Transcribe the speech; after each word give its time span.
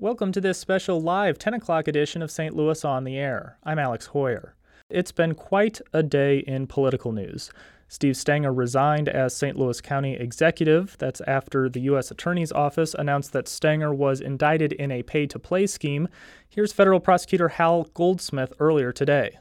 Welcome 0.00 0.30
to 0.30 0.40
this 0.40 0.60
special 0.60 1.00
live 1.00 1.40
10 1.40 1.54
o'clock 1.54 1.88
edition 1.88 2.22
of 2.22 2.30
St. 2.30 2.54
Louis 2.54 2.84
on 2.84 3.02
the 3.02 3.16
Air. 3.18 3.58
I'm 3.64 3.80
Alex 3.80 4.10
Heuer. 4.14 4.52
It's 4.88 5.10
been 5.10 5.34
quite 5.34 5.80
a 5.92 6.04
day 6.04 6.38
in 6.38 6.68
political 6.68 7.10
news. 7.10 7.50
Steve 7.88 8.16
Stenger 8.16 8.52
resigned 8.52 9.08
as 9.08 9.34
St. 9.34 9.58
Louis 9.58 9.80
County 9.80 10.14
executive. 10.14 10.94
That's 11.00 11.20
after 11.22 11.68
the 11.68 11.80
U.S. 11.80 12.12
Attorney's 12.12 12.52
Office 12.52 12.94
announced 12.94 13.32
that 13.32 13.48
Stenger 13.48 13.92
was 13.92 14.20
indicted 14.20 14.72
in 14.72 14.92
a 14.92 15.02
pay 15.02 15.26
to 15.26 15.38
play 15.40 15.66
scheme. 15.66 16.06
Here's 16.48 16.72
federal 16.72 17.00
prosecutor 17.00 17.48
Hal 17.48 17.88
Goldsmith 17.92 18.52
earlier 18.60 18.92
today. 18.92 19.40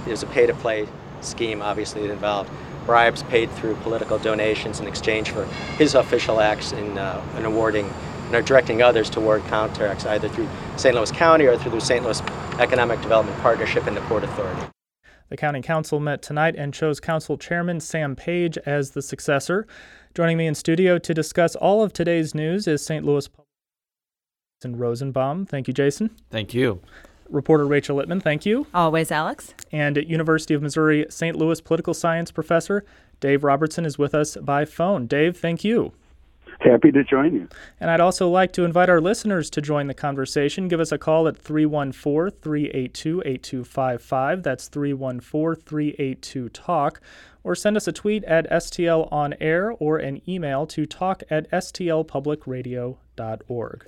It 0.00 0.08
was 0.08 0.24
a 0.24 0.26
pay 0.26 0.46
to 0.46 0.54
play 0.54 0.88
scheme, 1.20 1.62
obviously, 1.62 2.02
it 2.02 2.10
involved 2.10 2.50
bribes 2.84 3.22
paid 3.22 3.48
through 3.52 3.76
political 3.76 4.18
donations 4.18 4.80
in 4.80 4.88
exchange 4.88 5.30
for 5.30 5.44
his 5.78 5.94
official 5.94 6.40
acts 6.40 6.72
in, 6.72 6.98
uh, 6.98 7.24
in 7.38 7.44
awarding 7.44 7.88
and 8.34 8.42
are 8.42 8.46
directing 8.46 8.82
others 8.82 9.08
toward 9.08 9.44
contracts 9.44 10.04
either 10.06 10.28
through 10.28 10.48
St. 10.76 10.94
Louis 10.94 11.12
County 11.12 11.46
or 11.46 11.56
through 11.56 11.70
the 11.70 11.80
St. 11.80 12.02
Louis 12.04 12.20
Economic 12.58 13.00
Development 13.00 13.38
Partnership 13.38 13.86
and 13.86 13.96
the 13.96 14.00
Port 14.02 14.24
Authority. 14.24 14.62
The 15.28 15.36
County 15.36 15.62
Council 15.62 16.00
met 16.00 16.20
tonight 16.20 16.56
and 16.56 16.74
chose 16.74 16.98
Council 16.98 17.38
Chairman 17.38 17.78
Sam 17.78 18.16
Page 18.16 18.58
as 18.66 18.90
the 18.90 19.02
successor. 19.02 19.66
Joining 20.14 20.36
me 20.36 20.46
in 20.48 20.54
studio 20.54 20.98
to 20.98 21.14
discuss 21.14 21.54
all 21.54 21.82
of 21.82 21.92
today's 21.92 22.34
news 22.34 22.66
is 22.66 22.84
St. 22.84 23.04
Louis 23.04 23.28
Jason 24.60 24.78
Rosenbaum. 24.78 25.46
Thank 25.46 25.68
you, 25.68 25.74
Jason. 25.74 26.10
Thank 26.30 26.54
you. 26.54 26.80
Reporter 27.30 27.66
Rachel 27.66 27.96
Lippman, 27.96 28.20
thank 28.20 28.44
you. 28.44 28.66
Always, 28.74 29.12
Alex. 29.12 29.54
And 29.72 29.96
at 29.96 30.08
University 30.08 30.54
of 30.54 30.62
Missouri 30.62 31.06
St. 31.08 31.36
Louis 31.36 31.60
political 31.60 31.94
science 31.94 32.32
professor 32.32 32.84
Dave 33.20 33.44
Robertson 33.44 33.86
is 33.86 33.96
with 33.96 34.12
us 34.12 34.36
by 34.36 34.64
phone. 34.64 35.06
Dave, 35.06 35.36
thank 35.36 35.64
you. 35.64 35.92
Happy 36.60 36.92
to 36.92 37.04
join 37.04 37.34
you. 37.34 37.48
And 37.80 37.90
I'd 37.90 38.00
also 38.00 38.28
like 38.28 38.52
to 38.52 38.64
invite 38.64 38.88
our 38.88 39.00
listeners 39.00 39.50
to 39.50 39.60
join 39.60 39.86
the 39.86 39.94
conversation. 39.94 40.68
Give 40.68 40.80
us 40.80 40.92
a 40.92 40.98
call 40.98 41.28
at 41.28 41.36
314 41.36 42.40
382 42.40 43.22
8255. 43.24 44.42
That's 44.42 44.68
314 44.68 45.62
382 45.62 46.48
TALK. 46.50 47.00
Or 47.42 47.54
send 47.54 47.76
us 47.76 47.86
a 47.86 47.92
tweet 47.92 48.24
at 48.24 48.50
STL 48.50 49.12
on 49.12 49.34
air 49.40 49.72
or 49.72 49.98
an 49.98 50.22
email 50.28 50.66
to 50.68 50.86
talk 50.86 51.22
at 51.28 51.50
stlpublicradio.org. 51.50 53.86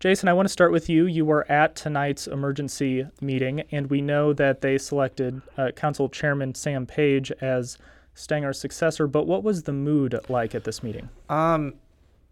Jason, 0.00 0.28
I 0.30 0.32
want 0.32 0.46
to 0.46 0.52
start 0.52 0.72
with 0.72 0.88
you. 0.88 1.06
You 1.06 1.26
were 1.26 1.50
at 1.50 1.76
tonight's 1.76 2.26
emergency 2.26 3.06
meeting, 3.20 3.64
and 3.70 3.90
we 3.90 4.00
know 4.00 4.32
that 4.32 4.62
they 4.62 4.78
selected 4.78 5.42
uh, 5.58 5.72
Council 5.72 6.08
Chairman 6.08 6.54
Sam 6.54 6.86
Page 6.86 7.30
as 7.42 7.76
Stenger's 8.14 8.58
successor. 8.58 9.06
But 9.06 9.26
what 9.26 9.42
was 9.42 9.64
the 9.64 9.74
mood 9.74 10.18
like 10.30 10.54
at 10.54 10.64
this 10.64 10.82
meeting? 10.82 11.10
Um, 11.28 11.74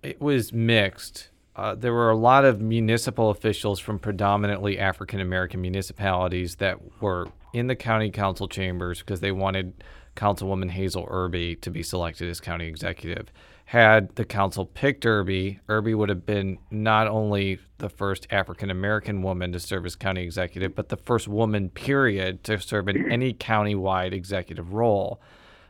it 0.08 0.20
was 0.20 0.52
mixed. 0.52 1.28
Uh, 1.54 1.74
there 1.74 1.92
were 1.92 2.10
a 2.10 2.16
lot 2.16 2.44
of 2.44 2.60
municipal 2.62 3.30
officials 3.30 3.78
from 3.78 3.98
predominantly 3.98 4.78
African 4.78 5.20
American 5.20 5.60
municipalities 5.60 6.56
that 6.56 6.78
were 7.02 7.26
in 7.52 7.66
the 7.66 7.76
county 7.76 8.10
council 8.10 8.48
chambers 8.48 9.00
because 9.00 9.20
they 9.20 9.32
wanted 9.32 9.84
Councilwoman 10.16 10.70
Hazel 10.70 11.06
Erby 11.06 11.60
to 11.60 11.70
be 11.70 11.82
selected 11.82 12.30
as 12.30 12.40
county 12.40 12.66
executive. 12.66 13.30
Had 13.66 14.14
the 14.16 14.24
council 14.24 14.64
picked 14.64 15.04
Erby, 15.04 15.60
Erby 15.68 15.94
would 15.94 16.08
have 16.08 16.24
been 16.24 16.58
not 16.70 17.06
only 17.06 17.58
the 17.76 17.90
first 17.90 18.26
African 18.30 18.70
American 18.70 19.22
woman 19.22 19.52
to 19.52 19.60
serve 19.60 19.84
as 19.84 19.94
county 19.94 20.22
executive, 20.22 20.74
but 20.74 20.88
the 20.88 20.96
first 20.96 21.28
woman, 21.28 21.68
period, 21.68 22.44
to 22.44 22.58
serve 22.58 22.88
in 22.88 23.10
any 23.12 23.34
county-wide 23.34 24.14
executive 24.14 24.72
role. 24.72 25.20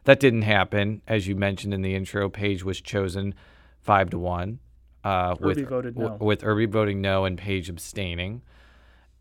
That 0.05 0.20
didn't 0.20 0.42
happen. 0.42 1.02
As 1.08 1.27
you 1.27 1.34
mentioned 1.34 1.75
in 1.75 1.83
the 1.83 1.97
intro, 1.97 2.28
Page 2.28 2.62
was 2.62 2.80
chosen 2.80 3.34
five 3.89 4.11
to 4.11 4.19
one. 4.19 4.58
Uh, 5.03 5.34
with, 5.41 5.67
voted 5.67 5.97
no. 5.97 6.08
W- 6.08 6.25
with 6.27 6.42
Erby 6.42 6.69
voting 6.69 7.00
no 7.00 7.25
and 7.25 7.39
Page 7.39 7.70
abstaining. 7.70 8.42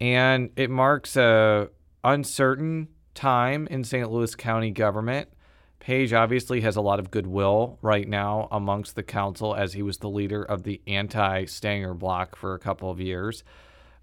And 0.01 0.49
it 0.57 0.69
marks 0.69 1.15
a 1.15 1.69
uncertain 2.03 2.89
time 3.13 3.67
in 3.67 3.85
St. 3.85 4.11
Louis 4.11 4.35
County 4.35 4.71
government. 4.71 5.29
Page 5.79 6.11
obviously 6.11 6.59
has 6.61 6.75
a 6.75 6.81
lot 6.81 6.99
of 6.99 7.11
goodwill 7.11 7.79
right 7.81 8.05
now 8.09 8.49
amongst 8.51 8.97
the 8.97 9.03
council 9.03 9.55
as 9.55 9.71
he 9.71 9.81
was 9.81 9.99
the 9.99 10.09
leader 10.09 10.43
of 10.43 10.63
the 10.63 10.81
anti 10.85 11.45
Stenger 11.45 11.93
block 11.93 12.35
for 12.35 12.53
a 12.53 12.59
couple 12.59 12.91
of 12.91 12.99
years. 12.99 13.45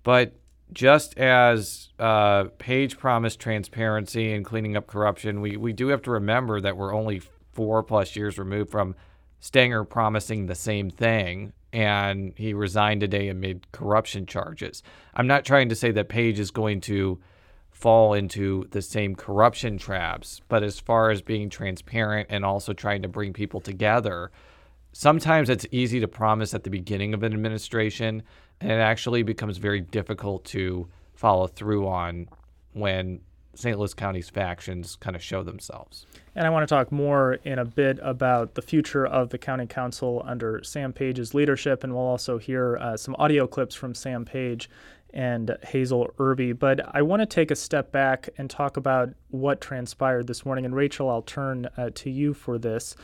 But 0.03 0.33
just 0.73 1.19
as 1.19 1.91
uh, 1.99 2.45
Page 2.57 2.97
promised 2.97 3.39
transparency 3.39 4.33
and 4.33 4.47
cleaning 4.47 4.79
up 4.79 4.87
corruption, 4.87 5.43
we, 5.43 5.59
we 5.59 5.75
do 5.75 5.89
have 5.89 6.01
to 6.03 6.11
remember 6.11 6.59
that 6.63 6.79
we're 6.79 6.95
only 6.95 7.21
four 7.53 7.83
plus 7.83 8.17
years 8.17 8.39
removed 8.39 8.71
from 8.71 8.95
Stenger 9.45 9.85
promising 9.85 10.47
the 10.47 10.55
same 10.55 10.89
thing, 10.89 11.53
and 11.71 12.33
he 12.35 12.55
resigned 12.55 13.03
today 13.03 13.29
amid 13.29 13.71
corruption 13.73 14.25
charges. 14.25 14.83
I'm 15.13 15.27
not 15.27 15.45
trying 15.45 15.69
to 15.69 15.75
say 15.75 15.91
that 15.91 16.09
Page 16.09 16.39
is 16.39 16.51
going 16.51 16.81
to 16.83 17.21
fall 17.71 18.15
into 18.15 18.67
the 18.71 18.81
same 18.81 19.15
corruption 19.15 19.77
traps, 19.77 20.41
but 20.49 20.63
as 20.63 20.81
far 20.81 21.11
as 21.11 21.21
being 21.21 21.51
transparent 21.51 22.29
and 22.31 22.43
also 22.43 22.73
trying 22.73 23.03
to 23.03 23.09
bring 23.09 23.35
people 23.35 23.61
together, 23.61 24.31
sometimes 24.93 25.51
it's 25.51 25.67
easy 25.71 26.01
to 26.01 26.09
promise 26.09 26.55
at 26.55 26.65
the 26.65 26.71
beginning 26.71 27.13
of 27.13 27.23
an 27.23 27.35
administration, 27.35 28.23
and 28.63 28.73
it 28.73 28.77
actually 28.77 29.23
becomes 29.23 29.59
very 29.59 29.83
difficult 29.83 30.47
to 30.47 30.89
follow 31.13 31.47
through 31.49 31.87
on 31.87 32.31
when 32.73 33.21
St. 33.55 33.79
Louis 33.79 33.95
County's 33.95 34.31
factions 34.31 34.97
kind 34.97 35.15
of 35.15 35.23
show 35.23 35.43
themselves. 35.43 36.07
And 36.35 36.47
I 36.47 36.51
want 36.51 36.69
to 36.69 36.75
talk 36.75 36.91
more 36.91 37.35
in 37.45 37.59
a 37.59 37.65
bit 37.65 37.99
about 38.03 38.55
the 38.55 38.63
future 38.63 39.07
of 39.07 39.31
the 39.31 39.39
county 39.39 39.67
council 39.67 40.23
under 40.27 40.63
Sam 40.65 40.93
Page's 40.93 41.35
leadership, 41.35 41.85
and 41.85 41.95
we'll 41.95 42.03
also 42.03 42.39
hear 42.39 42.77
uh, 42.79 42.97
some 42.97 43.15
audio 43.19 43.47
clips 43.47 43.75
from 43.75 43.95
Sam 43.95 44.25
Page 44.25 44.69
and 45.13 45.57
Hazel 45.63 46.11
Erby. 46.19 46.59
But 46.59 46.81
I 46.95 47.03
want 47.03 47.21
to 47.21 47.27
take 47.27 47.51
a 47.51 47.57
step 47.57 47.93
back 47.93 48.29
and 48.37 48.51
talk 48.51 48.77
about 48.77 49.11
what 49.31 49.61
transpired 49.61 50.27
this 50.27 50.45
morning. 50.45 50.65
And 50.65 50.75
Rachel, 50.75 51.09
I'll 51.09 51.23
turn 51.23 51.69
uh, 51.77 51.91
to 51.95 52.11
you 52.11 52.35
for 52.35 52.59
this. 52.59 52.97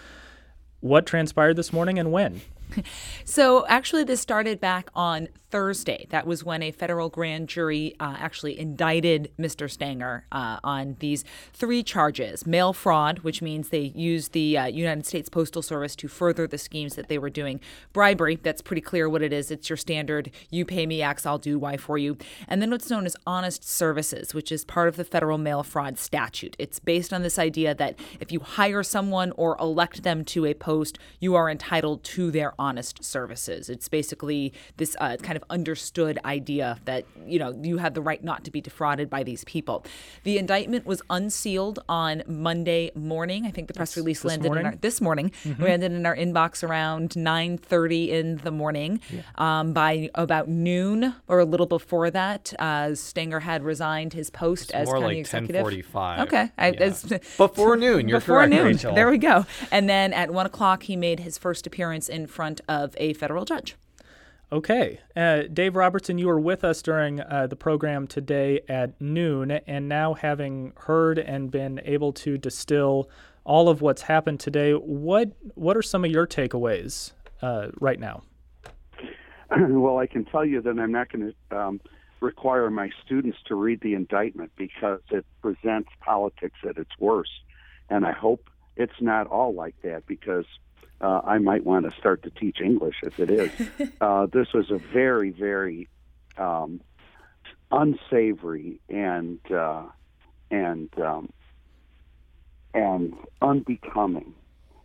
What 0.81 1.07
transpired 1.07 1.55
this 1.55 1.73
morning 1.73 1.99
and 1.99 2.11
when? 2.11 2.41
so 3.25 3.67
actually, 3.67 4.05
this 4.05 4.21
started 4.21 4.61
back 4.61 4.91
on 4.95 5.29
Thursday. 5.51 6.07
That 6.11 6.27
was 6.27 6.45
when 6.45 6.63
a 6.63 6.71
federal 6.71 7.09
grand 7.09 7.49
jury 7.49 7.95
uh, 7.99 8.17
actually 8.19 8.59
indicted 8.59 9.33
Mr. 9.39 9.69
Stenger 9.69 10.25
uh, 10.31 10.59
on 10.63 10.97
these 11.01 11.25
three 11.53 11.83
charges 11.83 12.47
mail 12.47 12.73
fraud, 12.73 13.21
which 13.21 13.43
means 13.43 13.69
they 13.69 13.93
used 13.95 14.33
the 14.33 14.57
uh, 14.57 14.67
United 14.67 15.07
States 15.07 15.29
Postal 15.29 15.63
Service 15.63 15.97
to 15.97 16.09
further 16.09 16.47
the 16.47 16.59
schemes 16.59 16.95
that 16.95 17.09
they 17.09 17.19
were 17.19 17.31
doing, 17.31 17.61
bribery, 17.93 18.37
that's 18.37 18.63
pretty 18.63 18.81
clear 18.81 19.09
what 19.09 19.23
it 19.23 19.33
is. 19.33 19.51
It's 19.51 19.69
your 19.69 19.77
standard 19.77 20.31
you 20.51 20.65
pay 20.65 20.87
me 20.87 21.03
X, 21.03 21.27
I'll 21.27 21.39
do 21.39 21.59
Y 21.59 21.77
for 21.77 21.99
you. 21.99 22.17
And 22.47 22.63
then 22.63 22.71
what's 22.71 22.91
known 22.91 23.07
as 23.07 23.17
honest 23.27 23.69
services, 23.69 24.35
which 24.35 24.53
is 24.53 24.65
part 24.65 24.89
of 24.89 24.97
the 24.97 25.05
federal 25.05 25.39
mail 25.39 25.63
fraud 25.63 25.99
statute. 25.99 26.55
It's 26.59 26.79
based 26.79 27.13
on 27.13 27.23
this 27.23 27.39
idea 27.39 27.75
that 27.75 27.99
if 28.21 28.31
you 28.31 28.41
hire 28.41 28.83
someone 28.83 29.33
or 29.33 29.57
elect 29.59 30.03
them 30.03 30.25
to 30.27 30.47
a 30.47 30.55
post, 30.55 30.99
you 31.19 31.35
are 31.35 31.51
entitled 31.51 32.05
to 32.05 32.31
their 32.31 32.60
honest 32.61 33.03
services. 33.03 33.71
It's 33.71 33.89
basically 33.89 34.53
this 34.77 34.95
uh, 35.01 35.17
kind 35.17 35.37
of 35.37 35.43
understood 35.49 36.19
idea 36.27 36.79
that, 36.85 37.07
you 37.27 37.39
know, 37.39 37.59
you 37.63 37.79
have 37.79 37.95
the 37.95 38.03
right 38.03 38.23
not 38.23 38.45
to 38.45 38.51
be 38.51 38.61
defrauded 38.61 39.09
by 39.09 39.23
these 39.23 39.43
people. 39.45 39.85
The 40.25 40.37
indictment 40.37 40.85
was 40.85 41.01
unsealed 41.09 41.79
on 41.89 42.23
Monday 42.29 42.91
morning. 42.95 43.47
I 43.47 43.51
think 43.51 43.67
the 43.67 43.75
press 43.75 43.97
release 43.97 44.25
landed 44.25 44.49
morning? 44.49 44.67
in 44.67 44.73
our, 44.73 44.77
this 44.77 45.01
morning, 45.01 45.33
mm-hmm. 45.43 45.63
landed 45.63 45.93
in 45.93 46.05
our 46.05 46.15
inbox 46.15 46.63
around 46.63 47.11
9.30 47.11 48.09
in 48.09 48.37
the 48.37 48.51
morning. 48.51 49.01
Yeah. 49.11 49.23
Um, 49.37 49.73
by 49.73 50.11
about 50.15 50.49
noon 50.49 51.15
or 51.29 51.39
a 51.39 51.47
little 51.47 51.67
before 51.67 52.11
that, 52.11 52.53
uh, 52.59 52.95
Stenger 52.95 53.41
had 53.41 53.63
resigned 53.63 54.13
his 54.13 54.29
post 54.29 54.65
it's 54.65 54.75
as 54.75 54.87
more 54.87 54.97
county 54.97 55.07
like 55.07 55.17
executive. 55.17 55.65
10:45. 55.65 56.21
Okay, 56.27 56.51
I, 56.59 56.71
yeah. 56.73 57.19
before 57.39 57.77
noon. 57.77 58.07
You're 58.07 58.21
before 58.21 58.39
correct, 58.39 58.53
noon. 58.53 58.67
Rachel. 58.67 58.95
There 58.95 59.09
we 59.09 59.17
go. 59.17 59.47
And 59.71 59.89
then 59.89 60.13
at 60.13 60.31
one 60.31 60.45
o'clock, 60.45 60.83
he 60.83 60.97
made 60.97 61.21
his 61.21 61.39
first 61.39 61.67
appearance 61.67 62.09
in 62.09 62.27
front 62.27 62.50
of 62.69 62.95
a 62.97 63.13
federal 63.15 63.45
judge. 63.45 63.77
Okay. 64.53 64.99
Uh, 65.15 65.43
Dave 65.53 65.77
Robertson, 65.77 66.19
you 66.19 66.27
were 66.27 66.41
with 66.41 66.65
us 66.65 66.83
during 66.83 67.21
uh, 67.21 67.47
the 67.47 67.55
program 67.55 68.09
today 68.09 68.61
at 68.69 69.01
noon, 69.01 69.53
and 69.53 69.89
now 69.89 70.15
having 70.15 70.73
heard 70.77 71.21
and 71.21 71.53
been 71.53 71.81
able 71.85 72.13
to 72.15 72.37
distill 72.37 73.09
all 73.45 73.69
of 73.69 73.81
what's 73.81 74.03
happened 74.03 74.41
today, 74.41 74.73
what 74.73 75.31
what 75.55 75.77
are 75.77 75.83
some 75.83 76.05
of 76.05 76.11
your 76.11 76.27
takeaways 76.27 77.13
uh, 77.43 77.69
right 77.81 78.01
now? 78.01 78.23
Well, 79.57 79.99
I 79.99 80.07
can 80.07 80.25
tell 80.27 80.45
you 80.45 80.61
that 80.61 80.79
I'm 80.79 80.93
not 80.93 81.11
going 81.11 81.35
to 81.51 81.57
um, 81.57 81.81
require 82.21 82.71
my 82.71 82.91
students 83.05 83.39
to 83.47 83.57
read 83.57 83.81
the 83.81 83.95
indictment 83.95 84.53
because 84.57 85.01
it 85.11 85.27
presents 85.43 85.89
politics 86.01 86.57
at 86.69 86.77
its 86.77 86.91
worst, 87.01 87.33
and 87.89 88.07
I 88.07 88.13
hope 88.13 88.49
it's 88.77 89.01
not 89.01 89.27
all 89.27 89.53
like 89.53 89.75
that 89.83 90.07
because 90.07 90.45
uh, 91.01 91.21
I 91.25 91.39
might 91.39 91.65
want 91.65 91.91
to 91.91 91.97
start 91.99 92.23
to 92.25 92.31
teach 92.31 92.61
English 92.61 92.97
if 93.03 93.19
it 93.19 93.31
is. 93.31 93.51
uh, 94.01 94.27
this 94.27 94.53
was 94.53 94.71
a 94.71 94.79
very, 94.79 95.31
very 95.31 95.89
um, 96.37 96.81
unsavory 97.71 98.81
and 98.89 99.39
uh, 99.51 99.85
and 100.51 100.91
um, 100.99 101.31
and 102.75 103.15
unbecoming 103.41 104.35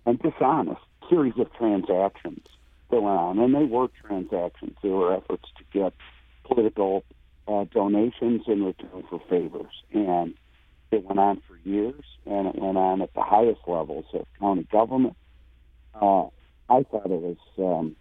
and 0.05 0.19
dishonest 0.19 0.81
series 1.09 1.33
of 1.37 1.53
transactions 1.53 2.47
that 2.89 3.01
went 3.01 3.17
on, 3.17 3.39
and 3.39 3.53
they 3.53 3.65
were 3.65 3.87
transactions. 4.05 4.77
They 4.81 4.89
were 4.89 5.13
efforts 5.13 5.49
to 5.57 5.63
get 5.73 5.93
political 6.43 7.03
uh, 7.47 7.65
donations 7.71 8.43
in 8.47 8.63
return 8.63 9.03
for 9.09 9.21
favors. 9.29 9.71
And 9.93 10.35
it 10.91 11.03
went 11.03 11.19
on 11.19 11.41
for 11.47 11.57
years, 11.67 12.03
and 12.25 12.47
it 12.47 12.55
went 12.55 12.77
on 12.77 13.01
at 13.01 13.13
the 13.13 13.21
highest 13.21 13.61
levels 13.67 14.05
of 14.13 14.25
county 14.39 14.67
government. 14.71 15.15
Uh, 15.99 16.25
I 16.69 16.83
thought 16.83 17.05
it 17.05 17.21
was, 17.21 17.37
um, 17.57 17.95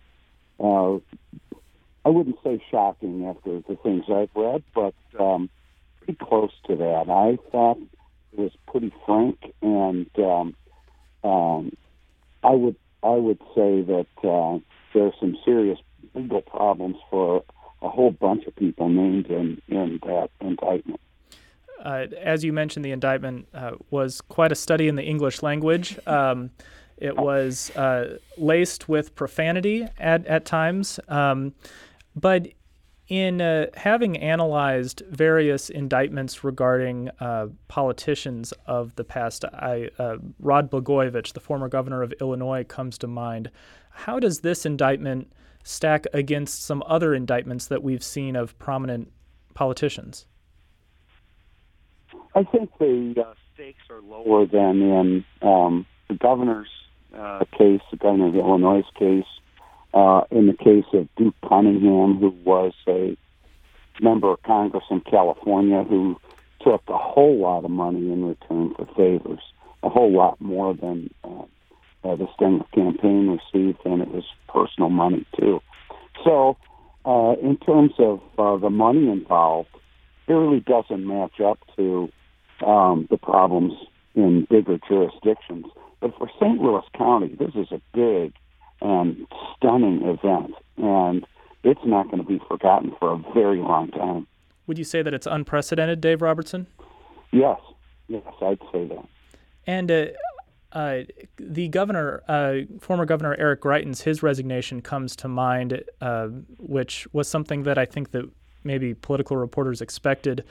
uh, 0.58 1.56
I 2.04 2.08
wouldn't 2.08 2.36
say 2.42 2.62
shocking 2.70 3.26
after 3.26 3.60
the 3.60 3.76
things 3.82 4.04
I've 4.08 4.30
read, 4.34 4.62
but 4.74 4.94
um, 5.18 5.48
pretty 5.98 6.18
close 6.22 6.52
to 6.66 6.76
that. 6.76 7.08
I 7.08 7.38
thought 7.50 7.78
it 8.32 8.38
was 8.38 8.52
pretty 8.66 8.92
frank, 9.06 9.38
and 9.62 10.10
um, 10.18 10.54
um, 11.22 11.72
I 12.42 12.50
would 12.50 12.76
I 13.02 13.16
would 13.16 13.40
say 13.54 13.82
that 13.82 14.06
uh, 14.22 14.58
there 14.92 15.06
are 15.06 15.12
some 15.20 15.36
serious 15.44 15.78
legal 16.14 16.42
problems 16.42 16.96
for 17.10 17.44
a 17.82 17.88
whole 17.88 18.10
bunch 18.10 18.46
of 18.46 18.56
people 18.56 18.88
named 18.88 19.26
in, 19.26 19.60
in 19.68 20.00
that 20.04 20.30
indictment. 20.40 21.00
Uh, 21.84 22.06
as 22.18 22.42
you 22.42 22.52
mentioned, 22.52 22.84
the 22.84 22.92
indictment 22.92 23.46
uh, 23.52 23.72
was 23.90 24.22
quite 24.22 24.50
a 24.50 24.54
study 24.54 24.88
in 24.88 24.96
the 24.96 25.02
English 25.02 25.42
language. 25.42 25.98
Um, 26.06 26.50
it 26.96 27.16
was 27.16 27.74
uh, 27.76 28.18
laced 28.38 28.88
with 28.88 29.14
profanity 29.14 29.86
at, 29.98 30.26
at 30.26 30.44
times. 30.44 31.00
Um, 31.08 31.54
but 32.14 32.48
in 33.08 33.40
uh, 33.40 33.66
having 33.74 34.16
analyzed 34.16 35.02
various 35.10 35.68
indictments 35.68 36.42
regarding 36.42 37.10
uh, 37.20 37.48
politicians 37.68 38.52
of 38.66 38.94
the 38.96 39.04
past, 39.04 39.44
I, 39.44 39.90
uh, 39.98 40.16
Rod 40.38 40.70
Blagojevich, 40.70 41.34
the 41.34 41.40
former 41.40 41.68
governor 41.68 42.02
of 42.02 42.14
Illinois, 42.20 42.64
comes 42.64 42.96
to 42.98 43.06
mind. 43.06 43.50
How 43.90 44.18
does 44.18 44.40
this 44.40 44.64
indictment 44.64 45.30
stack 45.64 46.06
against 46.12 46.64
some 46.64 46.82
other 46.86 47.14
indictments 47.14 47.66
that 47.66 47.82
we've 47.82 48.02
seen 48.04 48.36
of 48.36 48.58
prominent 48.58 49.12
politicians? 49.54 50.26
I 52.34 52.42
think 52.44 52.70
the 52.78 53.14
uh, 53.24 53.34
stakes 53.54 53.82
are 53.90 54.00
lower 54.00 54.46
than 54.46 54.82
in 54.82 55.24
um, 55.42 55.86
the 56.08 56.14
governor's 56.14 56.68
uh, 57.16 57.44
case, 57.56 57.80
the 57.90 57.96
governor 57.96 58.28
of 58.28 58.36
Illinois' 58.36 58.82
case, 58.98 59.24
uh, 59.92 60.22
in 60.30 60.46
the 60.46 60.54
case 60.54 60.84
of 60.92 61.08
Duke 61.16 61.34
Cunningham, 61.48 62.18
who 62.18 62.34
was 62.44 62.72
a 62.88 63.16
member 64.00 64.32
of 64.32 64.42
Congress 64.42 64.84
in 64.90 65.00
California 65.00 65.84
who 65.84 66.16
took 66.60 66.82
a 66.88 66.96
whole 66.96 67.38
lot 67.38 67.64
of 67.64 67.70
money 67.70 68.10
in 68.12 68.24
return 68.24 68.74
for 68.74 68.86
favors, 68.96 69.40
a 69.82 69.88
whole 69.88 70.12
lot 70.12 70.40
more 70.40 70.74
than 70.74 71.10
uh, 71.22 71.44
uh, 72.04 72.16
the 72.16 72.26
Stenger 72.34 72.64
campaign 72.74 73.38
received, 73.38 73.78
and 73.84 74.02
it 74.02 74.08
was 74.08 74.24
personal 74.48 74.90
money 74.90 75.26
too. 75.38 75.60
So, 76.24 76.56
uh, 77.04 77.34
in 77.42 77.56
terms 77.58 77.92
of 77.98 78.20
uh, 78.38 78.56
the 78.56 78.70
money 78.70 79.08
involved, 79.08 79.68
it 80.26 80.32
really 80.32 80.60
doesn't 80.60 81.06
match 81.06 81.40
up 81.40 81.58
to 81.76 82.10
um, 82.66 83.06
the 83.10 83.18
problems 83.18 83.74
in 84.14 84.46
bigger 84.48 84.78
jurisdictions. 84.88 85.66
But 86.04 86.18
for 86.18 86.28
St. 86.38 86.60
Louis 86.60 86.82
County, 86.98 87.34
this 87.38 87.54
is 87.54 87.68
a 87.72 87.80
big 87.94 88.34
and 88.82 89.26
stunning 89.56 90.02
event, 90.02 90.52
and 90.76 91.26
it's 91.62 91.80
not 91.86 92.10
going 92.10 92.18
to 92.18 92.28
be 92.28 92.38
forgotten 92.46 92.94
for 93.00 93.12
a 93.14 93.32
very 93.32 93.56
long 93.56 93.90
time. 93.90 94.26
Would 94.66 94.76
you 94.76 94.84
say 94.84 95.00
that 95.00 95.14
it's 95.14 95.26
unprecedented, 95.26 96.02
Dave 96.02 96.20
Robertson? 96.20 96.66
Yes, 97.32 97.58
yes, 98.08 98.22
I'd 98.42 98.58
say 98.70 98.86
that. 98.86 99.08
And 99.66 99.90
uh, 99.90 100.06
uh, 100.72 100.98
the 101.38 101.68
governor, 101.68 102.22
uh, 102.28 102.56
former 102.80 103.06
governor 103.06 103.34
Eric 103.38 103.62
Greitens, 103.62 104.02
his 104.02 104.22
resignation 104.22 104.82
comes 104.82 105.16
to 105.16 105.26
mind, 105.26 105.82
uh, 106.02 106.26
which 106.58 107.08
was 107.14 107.28
something 107.28 107.62
that 107.62 107.78
I 107.78 107.86
think 107.86 108.10
that 108.10 108.30
maybe 108.62 108.92
political 108.92 109.38
reporters 109.38 109.80
expected 109.80 110.44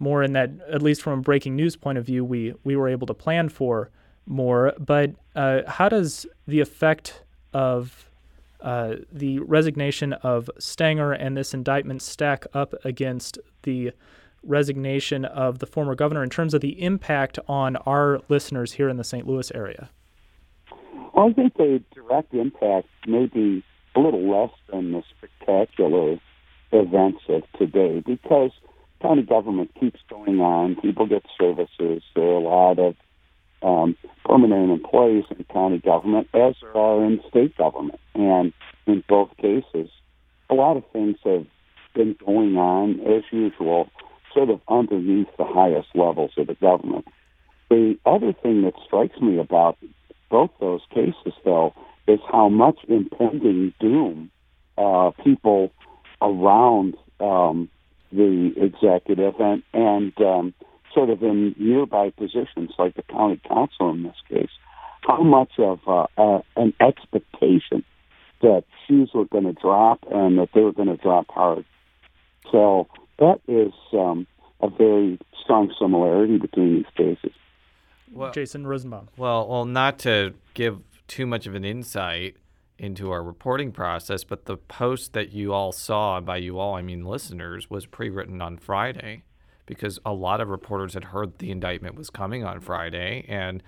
more 0.00 0.24
in 0.24 0.32
that, 0.32 0.50
at 0.68 0.82
least 0.82 1.00
from 1.00 1.20
a 1.20 1.22
breaking 1.22 1.54
news 1.54 1.76
point 1.76 1.96
of 1.96 2.04
view, 2.04 2.24
we, 2.24 2.54
we 2.64 2.74
were 2.74 2.88
able 2.88 3.06
to 3.06 3.14
plan 3.14 3.48
for 3.48 3.92
more. 4.26 4.74
But 4.78 5.12
uh, 5.34 5.62
how 5.66 5.88
does 5.88 6.26
the 6.46 6.60
effect 6.60 7.22
of 7.52 8.10
uh, 8.60 8.96
the 9.12 9.38
resignation 9.40 10.12
of 10.14 10.50
Stenger 10.58 11.12
and 11.12 11.36
this 11.36 11.54
indictment 11.54 12.02
stack 12.02 12.46
up 12.54 12.74
against 12.84 13.38
the 13.62 13.92
resignation 14.42 15.24
of 15.24 15.58
the 15.58 15.66
former 15.66 15.94
governor 15.94 16.22
in 16.22 16.30
terms 16.30 16.54
of 16.54 16.60
the 16.60 16.82
impact 16.82 17.38
on 17.48 17.76
our 17.76 18.20
listeners 18.28 18.72
here 18.72 18.88
in 18.88 18.96
the 18.96 19.04
St. 19.04 19.26
Louis 19.26 19.50
area? 19.54 19.90
Well, 21.12 21.30
I 21.30 21.32
think 21.32 21.54
the 21.56 21.82
direct 21.94 22.34
impact 22.34 22.88
may 23.06 23.26
be 23.26 23.64
a 23.94 24.00
little 24.00 24.30
less 24.30 24.52
than 24.70 24.92
the 24.92 25.02
spectacular 25.16 26.18
events 26.72 27.20
of 27.28 27.42
today 27.58 28.02
because 28.04 28.50
county 29.00 29.22
government 29.22 29.70
keeps 29.78 30.00
going 30.08 30.40
on. 30.40 30.76
People 30.76 31.06
get 31.06 31.24
services. 31.38 32.02
There 32.14 32.24
are 32.24 32.34
a 32.34 32.40
lot 32.40 32.78
of 32.78 32.94
um, 33.66 33.96
permanent 34.24 34.70
employees 34.70 35.24
in 35.30 35.44
county 35.52 35.78
government, 35.78 36.28
as 36.32 36.54
there 36.62 36.76
are 36.76 37.04
in 37.04 37.20
state 37.28 37.56
government. 37.56 38.00
And 38.14 38.52
in 38.86 39.02
both 39.08 39.36
cases, 39.38 39.90
a 40.48 40.54
lot 40.54 40.76
of 40.76 40.84
things 40.92 41.16
have 41.24 41.46
been 41.94 42.16
going 42.24 42.56
on 42.56 43.00
as 43.00 43.24
usual, 43.32 43.88
sort 44.32 44.50
of 44.50 44.60
underneath 44.68 45.28
the 45.36 45.44
highest 45.44 45.88
levels 45.94 46.30
of 46.36 46.46
the 46.46 46.54
government. 46.54 47.06
The 47.68 47.98
other 48.06 48.32
thing 48.32 48.62
that 48.62 48.74
strikes 48.86 49.20
me 49.20 49.38
about 49.38 49.76
both 50.30 50.50
those 50.60 50.82
cases, 50.90 51.32
though, 51.44 51.74
is 52.06 52.20
how 52.30 52.48
much 52.48 52.78
impending 52.88 53.74
doom 53.80 54.30
uh, 54.78 55.10
people 55.24 55.72
around 56.22 56.94
um, 57.18 57.68
the 58.12 58.52
executive 58.56 59.34
and 59.40 59.62
and 59.72 60.12
um, 60.20 60.54
sort 60.96 61.10
of 61.10 61.22
in 61.22 61.54
nearby 61.58 62.10
positions, 62.10 62.70
like 62.78 62.96
the 62.96 63.02
county 63.02 63.40
council 63.46 63.90
in 63.90 64.02
this 64.02 64.16
case, 64.28 64.50
how 65.02 65.22
much 65.22 65.52
of 65.58 65.78
uh, 65.86 66.06
uh, 66.16 66.40
an 66.56 66.72
expectation 66.80 67.84
that 68.40 68.64
shoes 68.86 69.10
were 69.14 69.26
going 69.26 69.44
to 69.44 69.52
drop 69.52 70.00
and 70.10 70.38
that 70.38 70.48
they 70.54 70.62
were 70.62 70.72
going 70.72 70.88
to 70.88 70.96
drop 70.96 71.26
hard. 71.28 71.64
So 72.50 72.88
that 73.18 73.40
is 73.46 73.72
um, 73.92 74.26
a 74.60 74.68
very 74.68 75.18
strong 75.42 75.72
similarity 75.78 76.38
between 76.38 76.76
these 76.76 76.92
cases. 76.96 77.36
Well, 78.10 78.32
Jason 78.32 78.66
Rosenbaum. 78.66 79.08
Well, 79.16 79.46
well, 79.46 79.64
not 79.66 79.98
to 80.00 80.34
give 80.54 80.80
too 81.08 81.26
much 81.26 81.46
of 81.46 81.54
an 81.54 81.64
insight 81.64 82.36
into 82.78 83.10
our 83.10 83.22
reporting 83.22 83.72
process, 83.72 84.24
but 84.24 84.46
the 84.46 84.56
post 84.56 85.12
that 85.12 85.32
you 85.32 85.52
all 85.52 85.72
saw, 85.72 86.20
by 86.20 86.38
you 86.38 86.58
all 86.58 86.74
I 86.74 86.82
mean 86.82 87.04
listeners, 87.04 87.68
was 87.68 87.84
pre-written 87.84 88.40
on 88.40 88.56
Friday 88.56 89.24
because 89.66 89.98
a 90.04 90.12
lot 90.12 90.40
of 90.40 90.48
reporters 90.48 90.94
had 90.94 91.04
heard 91.04 91.38
the 91.38 91.50
indictment 91.50 91.96
was 91.96 92.08
coming 92.08 92.44
on 92.44 92.60
Friday. 92.60 93.24
And 93.28 93.62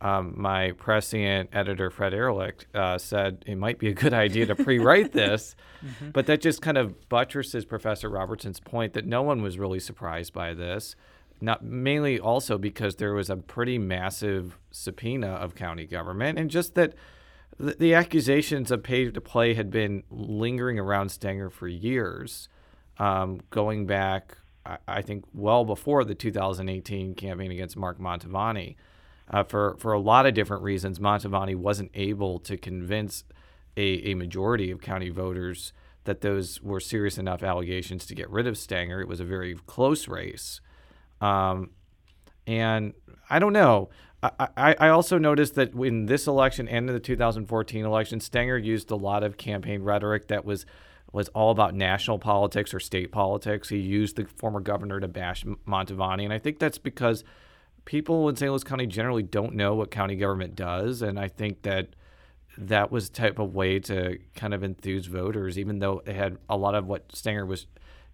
um, 0.00 0.34
my 0.36 0.72
prescient 0.72 1.50
editor, 1.52 1.88
Fred 1.88 2.12
Ehrlich, 2.12 2.66
uh, 2.74 2.98
said 2.98 3.44
it 3.46 3.56
might 3.56 3.78
be 3.78 3.88
a 3.88 3.94
good 3.94 4.12
idea 4.12 4.46
to 4.46 4.56
pre 4.56 4.78
write 4.78 5.12
this. 5.12 5.54
mm-hmm. 5.84 6.10
But 6.10 6.26
that 6.26 6.40
just 6.40 6.60
kind 6.60 6.76
of 6.76 7.08
buttresses 7.08 7.64
Professor 7.64 8.08
Robertson's 8.10 8.58
point 8.58 8.94
that 8.94 9.06
no 9.06 9.22
one 9.22 9.42
was 9.42 9.58
really 9.58 9.78
surprised 9.78 10.32
by 10.32 10.54
this. 10.54 10.96
Not 11.40 11.64
mainly 11.64 12.18
also 12.18 12.58
because 12.58 12.96
there 12.96 13.14
was 13.14 13.30
a 13.30 13.36
pretty 13.36 13.78
massive 13.78 14.58
subpoena 14.70 15.28
of 15.28 15.54
county 15.54 15.86
government, 15.86 16.38
and 16.38 16.50
just 16.50 16.74
that 16.74 16.94
the, 17.58 17.72
the 17.72 17.94
accusations 17.94 18.70
of 18.70 18.82
pay 18.82 19.10
to 19.10 19.20
play 19.20 19.54
had 19.54 19.70
been 19.70 20.04
lingering 20.10 20.78
around 20.78 21.10
Stenger 21.10 21.50
for 21.50 21.66
years, 21.66 22.48
um, 22.98 23.40
going 23.50 23.86
back 23.86 24.36
I 24.86 25.02
think 25.02 25.24
well 25.34 25.64
before 25.64 26.04
the 26.04 26.14
2018 26.14 27.14
campaign 27.14 27.50
against 27.50 27.76
Mark 27.76 27.98
Mantovani. 27.98 28.76
Uh, 29.30 29.42
for 29.42 29.76
for 29.78 29.92
a 29.92 30.00
lot 30.00 30.26
of 30.26 30.34
different 30.34 30.62
reasons, 30.62 30.98
Mantovani 30.98 31.56
wasn't 31.56 31.90
able 31.94 32.38
to 32.40 32.56
convince 32.56 33.24
a, 33.76 34.10
a 34.10 34.14
majority 34.14 34.70
of 34.70 34.80
county 34.80 35.08
voters 35.08 35.72
that 36.04 36.20
those 36.20 36.60
were 36.60 36.80
serious 36.80 37.18
enough 37.18 37.42
allegations 37.42 38.06
to 38.06 38.14
get 38.14 38.28
rid 38.28 38.46
of 38.46 38.58
Stenger. 38.58 39.00
It 39.00 39.08
was 39.08 39.20
a 39.20 39.24
very 39.24 39.54
close 39.66 40.08
race, 40.08 40.60
um, 41.20 41.70
and 42.46 42.92
I 43.30 43.38
don't 43.38 43.52
know. 43.52 43.88
I, 44.22 44.48
I, 44.56 44.76
I 44.78 44.88
also 44.88 45.18
noticed 45.18 45.54
that 45.54 45.74
in 45.74 46.06
this 46.06 46.26
election 46.26 46.68
and 46.68 46.88
in 46.88 46.94
the 46.94 47.00
2014 47.00 47.84
election, 47.84 48.20
Stenger 48.20 48.58
used 48.58 48.90
a 48.90 48.96
lot 48.96 49.22
of 49.22 49.36
campaign 49.36 49.82
rhetoric 49.82 50.28
that 50.28 50.44
was 50.44 50.66
was 51.12 51.28
all 51.28 51.50
about 51.50 51.74
national 51.74 52.18
politics 52.18 52.72
or 52.72 52.80
state 52.80 53.12
politics. 53.12 53.68
He 53.68 53.78
used 53.78 54.16
the 54.16 54.24
former 54.24 54.60
governor 54.60 54.98
to 55.00 55.08
bash 55.08 55.44
Mantovani, 55.66 56.24
and 56.24 56.32
I 56.32 56.38
think 56.38 56.58
that's 56.58 56.78
because 56.78 57.22
people 57.84 58.28
in 58.28 58.36
St. 58.36 58.50
Louis 58.50 58.64
County 58.64 58.86
generally 58.86 59.22
don't 59.22 59.54
know 59.54 59.74
what 59.74 59.90
county 59.90 60.16
government 60.16 60.56
does, 60.56 61.02
and 61.02 61.18
I 61.18 61.28
think 61.28 61.62
that 61.62 61.88
that 62.58 62.90
was 62.92 63.08
type 63.08 63.38
of 63.38 63.54
way 63.54 63.78
to 63.80 64.18
kind 64.34 64.54
of 64.54 64.62
enthuse 64.62 65.06
voters, 65.06 65.58
even 65.58 65.78
though 65.78 66.02
it 66.06 66.14
had 66.14 66.38
a 66.48 66.56
lot 66.56 66.74
of 66.74 66.86
what 66.86 67.14
Stenger 67.14 67.46
was 67.46 67.66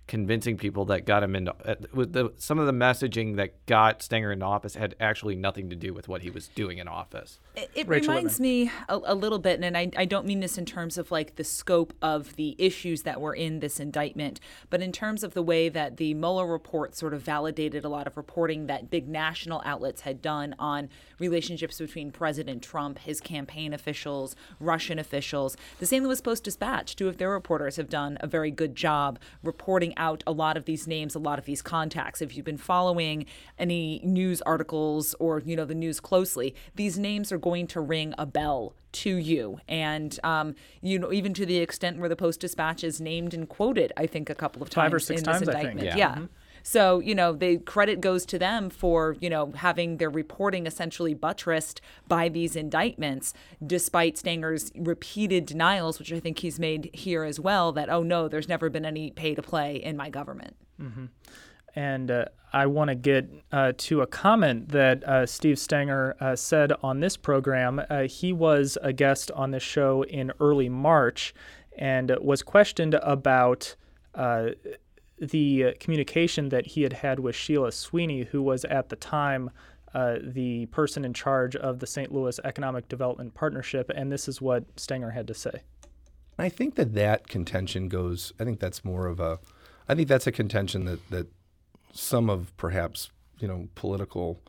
convincing 0.09 0.57
people 0.57 0.87
that 0.87 1.05
got 1.05 1.23
him 1.23 1.37
into 1.37 1.55
uh, 1.65 1.77
with 1.93 2.15
the, 2.15 2.33
some 2.39 2.59
of 2.59 2.67
the 2.67 2.73
messaging 2.73 3.37
that 3.37 3.65
got 3.67 4.03
Stenger 4.03 4.33
into 4.33 4.45
office 4.45 4.75
had 4.75 4.97
actually 4.99 5.37
nothing 5.37 5.69
to 5.71 5.77
do 5.77 5.93
with 5.93 6.09
what 6.09 6.23
he 6.23 6.31
was 6.31 6.49
doing 6.49 6.79
in 6.79 6.89
office. 6.89 7.39
It, 7.55 7.71
it 7.75 7.89
reminds 7.89 8.41
me 8.41 8.73
a, 8.89 8.99
a, 9.05 9.15
little 9.15 9.39
bit, 9.39 9.63
and 9.63 9.77
I, 9.77 9.91
I 9.97 10.07
don't 10.07 10.27
mean 10.27 10.41
this 10.41 10.57
in 10.57 10.65
terms 10.65 10.97
of 10.97 11.11
like 11.11 11.37
the 11.37 11.45
scope 11.45 11.93
of 12.01 12.35
the 12.37 12.57
issues 12.59 13.03
that 13.03 13.21
were 13.21 13.35
in 13.35 13.61
this 13.61 13.79
indictment, 13.79 14.41
but 14.71 14.81
in 14.81 14.93
terms 14.93 15.23
of 15.23 15.35
the 15.35 15.43
way 15.43 15.69
that 15.69 15.99
the 15.99 16.15
Mueller 16.15 16.47
report 16.47 16.97
sort 16.97 17.13
of 17.13 17.21
validated 17.21 17.85
a 17.85 17.89
lot 17.89 18.07
of 18.07 18.17
reporting 18.17 18.67
that 18.67 18.91
big 18.91 19.09
national 19.09 19.63
outlets 19.65 20.01
had 20.01 20.23
done 20.23 20.55
on 20.59 20.89
relationships 21.19 21.79
between 21.79 22.11
President 22.11 22.63
Trump, 22.63 22.99
his 22.99 23.21
campaign 23.21 23.75
officials, 23.75 24.35
Russian 24.59 24.99
officials. 24.99 25.57
The 25.79 25.87
St. 25.87 26.03
Louis 26.03 26.21
Post 26.21 26.45
Dispatch, 26.45 26.97
two 26.97 27.09
of 27.09 27.19
their 27.19 27.31
reporters 27.31 27.77
have 27.77 27.91
done 27.91 28.17
a 28.21 28.27
very 28.27 28.51
good 28.51 28.75
job 28.75 29.19
reporting 29.43 29.93
out 29.99 30.23
a 30.27 30.33
lot 30.33 30.57
of 30.57 30.65
these 30.65 30.87
names, 30.87 31.15
a 31.15 31.19
lot 31.19 31.39
of 31.39 31.45
these 31.45 31.61
contacts. 31.61 32.23
If 32.23 32.37
you've 32.37 32.47
been 32.47 32.57
following 32.57 33.27
any 33.59 34.01
news 34.05 34.41
articles 34.43 35.15
or 35.19 35.41
you 35.45 35.57
know 35.57 35.65
the 35.65 35.75
news 35.75 36.01
closely, 36.01 36.55
these 36.75 36.99
names 36.99 37.33
are 37.33 37.39
going 37.39 37.67
to 37.69 37.81
ring 37.81 38.15
a 38.17 38.27
bell 38.27 38.75
to 38.91 39.17
you, 39.17 39.61
and 39.69 40.19
um, 40.25 40.55
you 40.81 40.99
know 40.99 41.13
even 41.13 41.35
to 41.35 41.45
the 41.45 41.59
extent 41.59 41.99
where 41.99 42.09
the 42.09 42.17
Post 42.17 42.41
Dispatch 42.41 42.83
is 42.83 43.01
named 43.01 43.35
and 43.35 43.49
quoted, 43.49 43.93
I 43.97 44.07
think 44.07 44.31
a 44.31 44.35
couple 44.35 44.63
of 44.63 44.71
times 44.71 44.87
Five 44.87 44.95
or 44.95 45.01
six 45.01 45.21
in 45.21 45.25
times, 45.27 45.41
this 45.41 45.49
indictment. 45.49 45.87
Yeah. 45.87 45.97
yeah. 45.97 46.11
Mm-hmm. 46.13 46.25
So, 46.69 46.99
you 46.99 47.15
know, 47.15 47.33
the 47.33 47.57
credit 47.57 48.03
goes 48.03 48.27
to 48.27 48.39
them 48.39 48.69
for, 48.69 49.17
you 49.21 49.31
know, 49.31 49.53
having 49.53 49.97
their 49.97 50.11
reporting 50.11 50.67
essentially 50.67 51.15
buttressed 51.15 51.81
by 52.07 52.29
these 52.29 52.57
indictments, 52.57 53.33
despite 53.67 54.19
Stenger's 54.19 54.71
repeated 54.77 55.47
denials, 55.47 55.99
which 55.99 56.13
I 56.13 56.21
think 56.21 56.41
he's 56.41 56.61
made 56.61 56.91
here 56.93 57.25
as 57.25 57.41
well, 57.41 57.73
that, 57.73 57.89
oh, 57.89 58.03
no, 58.03 58.29
there's 58.29 58.51
never 58.51 58.69
been 58.69 58.85
any 58.85 59.11
pay 59.11 59.35
to 59.35 59.41
play 59.41 59.77
in 59.77 59.97
my 59.97 60.11
government. 60.11 60.57
Mm-hmm. 60.79 61.07
And 61.75 62.11
uh, 62.11 62.27
I 62.53 62.67
want 62.67 62.89
to 62.89 62.95
get 62.95 63.31
uh, 63.51 63.73
to 63.79 64.03
a 64.03 64.07
comment 64.07 64.69
that 64.69 65.03
uh, 65.05 65.25
Steve 65.25 65.59
Stenger 65.59 66.17
uh, 66.21 66.37
said 66.37 66.75
on 66.83 67.01
this 67.01 67.17
program. 67.17 67.81
Uh, 67.89 68.03
he 68.03 68.31
was 68.31 68.77
a 68.83 68.93
guest 68.93 69.31
on 69.31 69.53
this 69.53 69.63
show 69.63 70.03
in 70.05 70.33
early 70.39 70.69
March 70.69 71.33
and 71.79 72.15
was 72.21 72.43
questioned 72.43 72.93
about 72.93 73.75
uh, 74.15 74.51
the 75.21 75.65
uh, 75.65 75.73
communication 75.81 76.49
that 76.51 76.67
he 76.67 76.83
had 76.83 76.93
had 76.93 77.21
with 77.21 77.35
Sheila 77.35 77.73
Sweeney, 77.73 78.25
who 78.25 78.43
was 78.43 78.65
at 78.67 78.89
the 78.89 78.97
time 78.97 79.51
uh, 79.95 80.17
the 80.23 80.67
person 80.67 81.05
in 81.05 81.15
charge 81.15 81.57
of 81.57 81.79
the 81.79 81.87
St. 81.87 82.13
Louis 82.13 82.39
Economic 82.45 82.89
Development 82.89 83.35
Partnership, 83.35 83.91
and 83.95 84.13
this 84.13 84.29
is 84.29 84.41
what 84.41 84.65
Stenger 84.79 85.11
had 85.11 85.27
to 85.29 85.35
say. 85.35 85.63
I 86.39 86.49
think 86.49 86.77
that 86.77 86.95
that 86.95 87.27
contention 87.29 87.89
goes. 87.89 88.33
I 88.39 88.45
think 88.45 88.61
that's 88.61 88.85
more 88.85 89.07
of 89.07 89.19
a. 89.19 89.39
I 89.89 89.95
think 89.95 90.09
that's 90.09 90.27
a 90.27 90.33
contention 90.33 90.85
that 90.85 91.09
that 91.11 91.27
some 91.93 92.31
of 92.31 92.57
perhaps 92.57 93.11
you 93.41 93.49
know 93.49 93.69
political, 93.75 94.41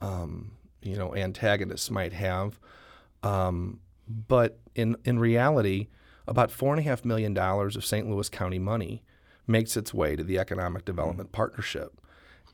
um, 0.00 0.52
you 0.82 0.96
know, 0.96 1.14
antagonists 1.14 1.90
might 1.90 2.12
have, 2.12 2.58
um, 3.22 3.80
but 4.08 4.58
in 4.74 4.96
in 5.04 5.18
reality, 5.18 5.88
about 6.26 6.50
four 6.50 6.72
and 6.72 6.80
a 6.80 6.82
half 6.82 7.04
million 7.04 7.34
dollars 7.34 7.76
of 7.76 7.84
St. 7.84 8.08
Louis 8.08 8.28
County 8.28 8.58
money 8.58 9.02
makes 9.48 9.76
its 9.76 9.92
way 9.94 10.14
to 10.14 10.22
the 10.22 10.38
Economic 10.38 10.84
Development 10.84 11.32
Partnership. 11.32 12.00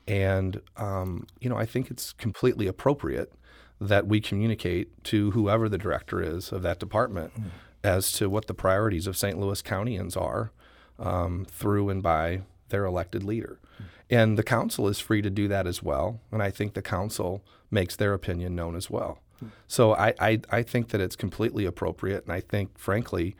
And, 0.07 0.61
um, 0.77 1.27
you 1.39 1.49
know, 1.49 1.57
I 1.57 1.65
think 1.65 1.91
it's 1.91 2.13
completely 2.13 2.67
appropriate 2.67 3.33
that 3.81 4.07
we 4.07 4.21
communicate 4.21 5.03
to 5.03 5.31
whoever 5.31 5.67
the 5.67 5.77
director 5.77 6.21
is 6.21 6.51
of 6.51 6.61
that 6.61 6.79
department 6.79 7.33
mm. 7.35 7.49
as 7.83 8.11
to 8.13 8.29
what 8.29 8.47
the 8.47 8.53
priorities 8.53 9.07
of 9.07 9.17
St. 9.17 9.37
Louis 9.37 9.61
Countyans 9.61 10.19
are 10.19 10.51
um, 10.97 11.45
through 11.49 11.89
and 11.89 12.01
by 12.01 12.41
their 12.69 12.85
elected 12.85 13.23
leader. 13.23 13.59
Mm. 13.77 13.85
And 14.09 14.37
the 14.37 14.43
council 14.43 14.87
is 14.87 14.99
free 14.99 15.21
to 15.21 15.29
do 15.29 15.47
that 15.49 15.67
as 15.67 15.83
well. 15.83 16.21
And 16.31 16.41
I 16.41 16.51
think 16.51 16.73
the 16.73 16.81
council 16.81 17.43
makes 17.69 17.95
their 17.95 18.13
opinion 18.13 18.55
known 18.55 18.75
as 18.75 18.89
well. 18.89 19.19
Mm. 19.43 19.49
So 19.67 19.93
I, 19.95 20.13
I, 20.19 20.41
I 20.49 20.63
think 20.63 20.89
that 20.89 21.01
it's 21.01 21.15
completely 21.15 21.65
appropriate. 21.65 22.23
And 22.23 22.31
I 22.31 22.39
think, 22.39 22.77
frankly, 22.77 23.35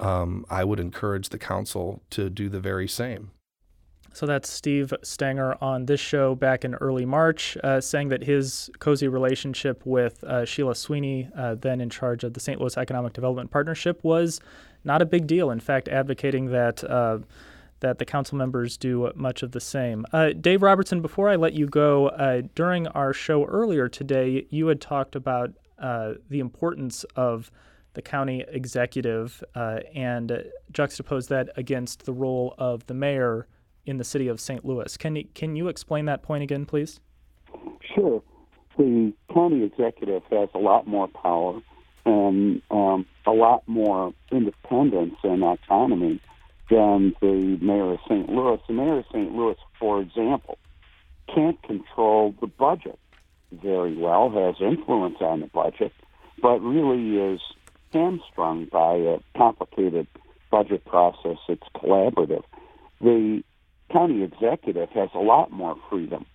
um, 0.00 0.44
I 0.50 0.64
would 0.64 0.80
encourage 0.80 1.28
the 1.28 1.38
council 1.38 2.02
to 2.10 2.30
do 2.30 2.48
the 2.48 2.60
very 2.60 2.88
same. 2.88 3.30
So 4.12 4.26
that's 4.26 4.50
Steve 4.50 4.92
Stenger 5.02 5.56
on 5.62 5.86
this 5.86 6.00
show 6.00 6.34
back 6.34 6.64
in 6.64 6.74
early 6.74 7.04
March, 7.04 7.56
uh, 7.62 7.80
saying 7.80 8.08
that 8.08 8.24
his 8.24 8.68
cozy 8.80 9.06
relationship 9.06 9.86
with 9.86 10.24
uh, 10.24 10.44
Sheila 10.44 10.74
Sweeney, 10.74 11.28
uh, 11.36 11.54
then 11.54 11.80
in 11.80 11.90
charge 11.90 12.24
of 12.24 12.34
the 12.34 12.40
St. 12.40 12.60
Louis 12.60 12.76
Economic 12.76 13.12
Development 13.12 13.50
Partnership, 13.50 14.02
was 14.02 14.40
not 14.82 15.00
a 15.00 15.06
big 15.06 15.26
deal. 15.26 15.50
In 15.50 15.60
fact, 15.60 15.86
advocating 15.86 16.46
that 16.46 16.82
uh, 16.82 17.18
that 17.78 17.98
the 17.98 18.04
council 18.04 18.36
members 18.36 18.76
do 18.76 19.10
much 19.14 19.42
of 19.42 19.52
the 19.52 19.60
same. 19.60 20.04
Uh, 20.12 20.30
Dave 20.38 20.60
Robertson, 20.60 21.00
before 21.00 21.30
I 21.30 21.36
let 21.36 21.54
you 21.54 21.66
go, 21.66 22.08
uh, 22.08 22.42
during 22.54 22.86
our 22.88 23.14
show 23.14 23.46
earlier 23.46 23.88
today, 23.88 24.46
you 24.50 24.66
had 24.66 24.80
talked 24.82 25.16
about 25.16 25.52
the 25.78 26.40
importance 26.40 27.04
of 27.16 27.50
the 27.94 28.02
county 28.02 28.44
executive 28.48 29.42
uh, 29.54 29.80
and 29.94 30.44
juxtapose 30.72 31.28
that 31.28 31.50
against 31.56 32.04
the 32.06 32.12
role 32.12 32.54
of 32.58 32.86
the 32.86 32.94
mayor 32.94 33.46
in 33.86 33.96
the 33.96 34.04
city 34.04 34.28
of 34.28 34.40
St. 34.40 34.64
Louis. 34.64 34.96
Can 34.96 35.16
you, 35.16 35.24
can 35.34 35.56
you 35.56 35.68
explain 35.68 36.04
that 36.06 36.22
point 36.22 36.42
again, 36.42 36.66
please? 36.66 37.00
Sure. 37.94 38.22
The 38.78 39.12
county 39.32 39.64
executive 39.64 40.22
has 40.30 40.48
a 40.54 40.58
lot 40.58 40.86
more 40.86 41.08
power 41.08 41.60
and 42.04 42.62
um, 42.70 43.06
a 43.26 43.32
lot 43.32 43.62
more 43.66 44.14
independence 44.30 45.16
and 45.22 45.42
autonomy 45.42 46.20
than 46.70 47.14
the 47.20 47.58
mayor 47.60 47.92
of 47.92 47.98
St. 48.08 48.28
Louis. 48.28 48.60
The 48.66 48.74
mayor 48.74 48.98
of 48.98 49.04
St. 49.12 49.32
Louis, 49.34 49.56
for 49.78 50.00
example, 50.00 50.58
can't 51.34 51.60
control 51.62 52.34
the 52.40 52.46
budget 52.46 52.98
very 53.52 53.96
well, 53.96 54.30
has 54.30 54.54
influence 54.60 55.16
on 55.20 55.40
the 55.40 55.46
budget, 55.46 55.92
but 56.40 56.60
really 56.60 57.18
is 57.34 57.40
hamstrung 57.92 58.66
by 58.70 58.94
a 58.94 59.18
complicated 59.36 60.06
budget 60.50 60.84
process. 60.84 61.38
It's 61.48 61.66
collaborative. 61.74 62.44
The 63.00 63.42
county 63.92 64.22
executive 64.22 64.88
has 64.90 65.10
a 65.14 65.18
lot 65.18 65.50
more 65.50 65.76
freedom 65.88 66.26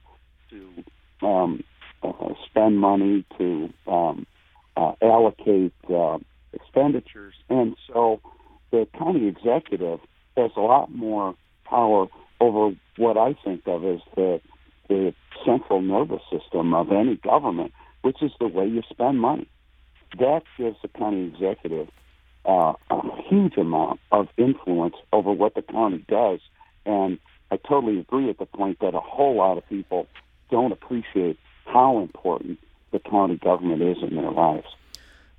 to 0.50 1.26
um, 1.26 1.64
uh, 2.04 2.34
spend 2.46 2.80
money, 2.80 3.26
to 3.38 3.70
um, 3.88 4.26
uh, 4.76 4.94
allocate 5.02 5.74
uh, 5.90 6.18
expenditures, 6.54 7.34
and 7.50 7.76
so 7.92 8.20
the 8.72 8.88
county 8.98 9.28
executive 9.28 10.00
has 10.36 10.52
a 10.58 10.62
lot 10.62 10.94
more 10.94 11.36
power 11.66 12.08
over 12.42 12.76
what 12.98 13.18
I 13.18 13.36
think 13.44 13.62
of 13.66 13.84
as 13.86 14.00
the 14.16 14.42
the 14.88 15.14
central 15.44 15.82
nervous 15.82 16.22
system 16.32 16.74
of 16.76 16.92
any 16.92 17.16
government, 17.16 17.74
which 18.04 18.22
is 18.22 18.32
the 18.40 18.48
way 18.48 18.68
you 18.68 18.84
spend 18.92 19.20
money 19.20 19.50
that 20.20 20.44
gives 20.58 20.78
the 20.82 20.88
county 20.88 21.28
executive 21.28 21.90
uh, 22.46 22.74
a 22.90 23.22
huge 23.28 23.58
amount 23.58 24.00
of 24.12 24.28
influence 24.38 24.96
over 25.12 25.32
what 25.32 25.56
the 25.56 25.62
county 25.62 26.04
does. 26.08 26.40
And 26.86 27.20
I 27.52 27.58
totally 27.58 28.00
agree 28.00 28.30
at 28.30 28.38
the 28.38 28.46
point 28.46 28.80
that 28.80 28.94
a 28.94 29.00
whole 29.00 29.36
lot 29.36 29.58
of 29.58 29.68
people 29.68 30.08
don't 30.52 30.72
appreciate 30.72 31.40
how 31.66 32.00
important 32.00 32.60
the 32.92 33.00
county 33.00 33.38
government 33.38 33.82
is 33.82 33.98
in 34.02 34.16
their 34.16 34.32
lives. 34.32 34.68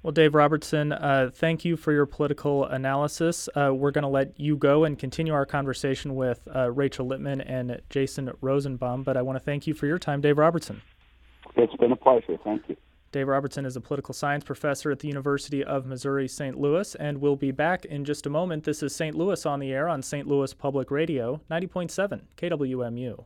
Well, 0.02 0.12
Dave 0.12 0.34
Robertson, 0.34 0.92
uh, 0.92 1.30
thank 1.34 1.64
you 1.64 1.76
for 1.76 1.92
your 1.92 2.06
political 2.06 2.64
analysis. 2.64 3.48
Uh, 3.56 3.72
we're 3.74 3.90
going 3.90 4.02
to 4.02 4.08
let 4.08 4.38
you 4.38 4.56
go 4.56 4.84
and 4.84 4.96
continue 4.96 5.32
our 5.32 5.46
conversation 5.46 6.14
with 6.14 6.46
uh, 6.54 6.70
Rachel 6.70 7.06
Lippman 7.06 7.40
and 7.40 7.80
Jason 7.90 8.30
Rosenbaum, 8.40 9.02
but 9.02 9.16
I 9.16 9.22
want 9.22 9.36
to 9.36 9.40
thank 9.44 9.66
you 9.66 9.74
for 9.74 9.86
your 9.86 9.98
time, 9.98 10.20
Dave 10.20 10.38
Robertson. 10.38 10.82
It's 11.56 11.74
been 11.74 11.90
a 11.90 11.96
pleasure. 11.96 12.38
Thank 12.44 12.68
you. 12.68 12.76
Dave 13.12 13.28
Robertson 13.28 13.64
is 13.64 13.76
a 13.76 13.80
political 13.80 14.12
science 14.12 14.44
professor 14.44 14.90
at 14.90 14.98
the 14.98 15.08
University 15.08 15.62
of 15.62 15.86
Missouri 15.86 16.28
St. 16.28 16.58
Louis, 16.58 16.94
and 16.96 17.18
we'll 17.18 17.36
be 17.36 17.52
back 17.52 17.84
in 17.84 18.04
just 18.04 18.26
a 18.26 18.30
moment. 18.30 18.64
This 18.64 18.82
is 18.82 18.94
St. 18.94 19.14
Louis 19.14 19.46
on 19.46 19.60
the 19.60 19.72
air 19.72 19.88
on 19.88 20.02
St. 20.02 20.26
Louis 20.26 20.52
Public 20.52 20.90
Radio, 20.90 21.40
90.7 21.50 22.22
KWMU. 22.36 23.24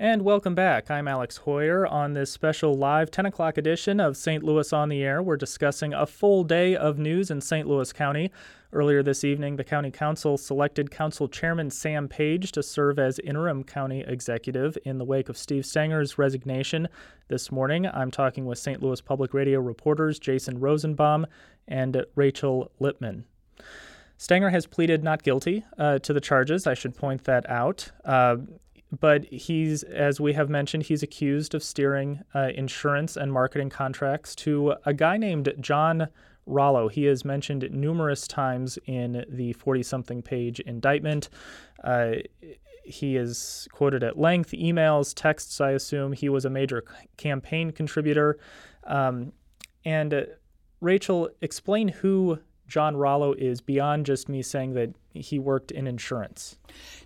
And 0.00 0.22
welcome 0.22 0.54
back. 0.54 0.92
I'm 0.92 1.08
Alex 1.08 1.40
Heuer 1.44 1.90
On 1.90 2.12
this 2.12 2.30
special 2.30 2.74
live 2.74 3.10
10 3.10 3.26
o'clock 3.26 3.58
edition 3.58 3.98
of 3.98 4.16
St. 4.16 4.44
Louis 4.44 4.72
on 4.72 4.90
the 4.90 5.02
Air, 5.02 5.20
we're 5.20 5.36
discussing 5.36 5.92
a 5.92 6.06
full 6.06 6.44
day 6.44 6.76
of 6.76 7.00
news 7.00 7.32
in 7.32 7.40
St. 7.40 7.66
Louis 7.66 7.92
County. 7.92 8.30
Earlier 8.70 9.02
this 9.02 9.24
evening, 9.24 9.56
the 9.56 9.64
County 9.64 9.90
Council 9.90 10.36
selected 10.36 10.90
Council 10.90 11.26
Chairman 11.26 11.70
Sam 11.70 12.06
Page 12.06 12.52
to 12.52 12.62
serve 12.62 12.98
as 12.98 13.18
interim 13.18 13.64
county 13.64 14.04
executive 14.06 14.76
in 14.84 14.98
the 14.98 15.06
wake 15.06 15.30
of 15.30 15.38
Steve 15.38 15.64
Stenger's 15.64 16.18
resignation. 16.18 16.86
This 17.28 17.50
morning, 17.50 17.86
I'm 17.86 18.10
talking 18.10 18.44
with 18.44 18.58
St. 18.58 18.82
Louis 18.82 19.00
Public 19.00 19.32
Radio 19.32 19.58
reporters 19.58 20.18
Jason 20.18 20.60
Rosenbaum 20.60 21.26
and 21.66 22.04
Rachel 22.14 22.70
Lippman. 22.78 23.24
Stenger 24.18 24.50
has 24.50 24.66
pleaded 24.66 25.02
not 25.02 25.22
guilty 25.22 25.64
uh, 25.78 26.00
to 26.00 26.12
the 26.12 26.20
charges. 26.20 26.66
I 26.66 26.74
should 26.74 26.94
point 26.94 27.24
that 27.24 27.48
out. 27.48 27.90
Uh, 28.04 28.36
but 29.00 29.24
he's, 29.32 29.82
as 29.82 30.20
we 30.20 30.34
have 30.34 30.50
mentioned, 30.50 30.82
he's 30.82 31.02
accused 31.02 31.54
of 31.54 31.62
steering 31.62 32.20
uh, 32.34 32.50
insurance 32.54 33.16
and 33.16 33.32
marketing 33.32 33.70
contracts 33.70 34.34
to 34.36 34.74
a 34.84 34.92
guy 34.92 35.16
named 35.16 35.54
John 35.58 36.08
Rollo. 36.48 36.88
He 36.88 37.06
is 37.06 37.24
mentioned 37.24 37.68
numerous 37.70 38.26
times 38.26 38.78
in 38.86 39.24
the 39.28 39.52
40 39.52 39.82
something 39.82 40.22
page 40.22 40.60
indictment. 40.60 41.28
Uh, 41.84 42.14
he 42.84 43.16
is 43.16 43.68
quoted 43.72 44.02
at 44.02 44.18
length, 44.18 44.52
emails, 44.52 45.12
texts, 45.14 45.60
I 45.60 45.72
assume. 45.72 46.12
He 46.12 46.28
was 46.28 46.44
a 46.44 46.50
major 46.50 46.84
campaign 47.16 47.70
contributor. 47.70 48.38
Um, 48.84 49.32
and 49.84 50.14
uh, 50.14 50.22
Rachel, 50.80 51.28
explain 51.42 51.88
who 51.88 52.38
John 52.66 52.96
Rollo 52.96 53.32
is 53.34 53.60
beyond 53.60 54.06
just 54.06 54.28
me 54.28 54.42
saying 54.42 54.74
that 54.74 54.94
he 55.20 55.38
worked 55.38 55.70
in 55.70 55.86
insurance. 55.86 56.56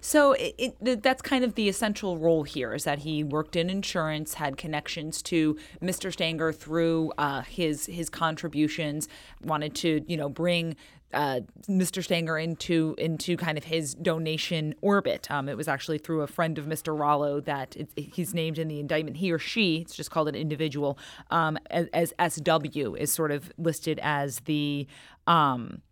So 0.00 0.32
it, 0.32 0.76
it, 0.80 1.02
that's 1.02 1.22
kind 1.22 1.44
of 1.44 1.54
the 1.54 1.68
essential 1.68 2.18
role 2.18 2.42
here 2.42 2.74
is 2.74 2.84
that 2.84 3.00
he 3.00 3.22
worked 3.22 3.56
in 3.56 3.70
insurance, 3.70 4.34
had 4.34 4.56
connections 4.56 5.22
to 5.22 5.56
Mr. 5.80 6.12
Stenger 6.12 6.52
through 6.52 7.12
uh, 7.18 7.42
his 7.42 7.86
his 7.86 8.08
contributions, 8.10 9.08
wanted 9.42 9.74
to 9.76 10.04
you 10.06 10.16
know 10.16 10.28
bring 10.28 10.76
uh, 11.12 11.40
Mr. 11.68 12.02
Stenger 12.02 12.38
into 12.38 12.94
into 12.98 13.36
kind 13.36 13.58
of 13.58 13.64
his 13.64 13.94
donation 13.94 14.74
orbit. 14.80 15.30
Um, 15.30 15.48
it 15.48 15.56
was 15.56 15.68
actually 15.68 15.98
through 15.98 16.22
a 16.22 16.26
friend 16.26 16.58
of 16.58 16.66
Mr. 16.66 16.98
Rollo 16.98 17.40
that 17.40 17.76
it, 17.76 17.90
he's 17.96 18.34
named 18.34 18.58
in 18.58 18.68
the 18.68 18.80
indictment. 18.80 19.18
He 19.18 19.32
or 19.32 19.38
she, 19.38 19.78
it's 19.78 19.94
just 19.94 20.10
called 20.10 20.28
an 20.28 20.34
individual, 20.34 20.98
um, 21.30 21.58
as, 21.70 22.12
as, 22.18 22.34
SW 22.34 22.96
is 22.96 23.12
sort 23.12 23.30
of 23.30 23.52
listed 23.58 24.00
as 24.02 24.40
the. 24.40 24.86
Um, 25.26 25.82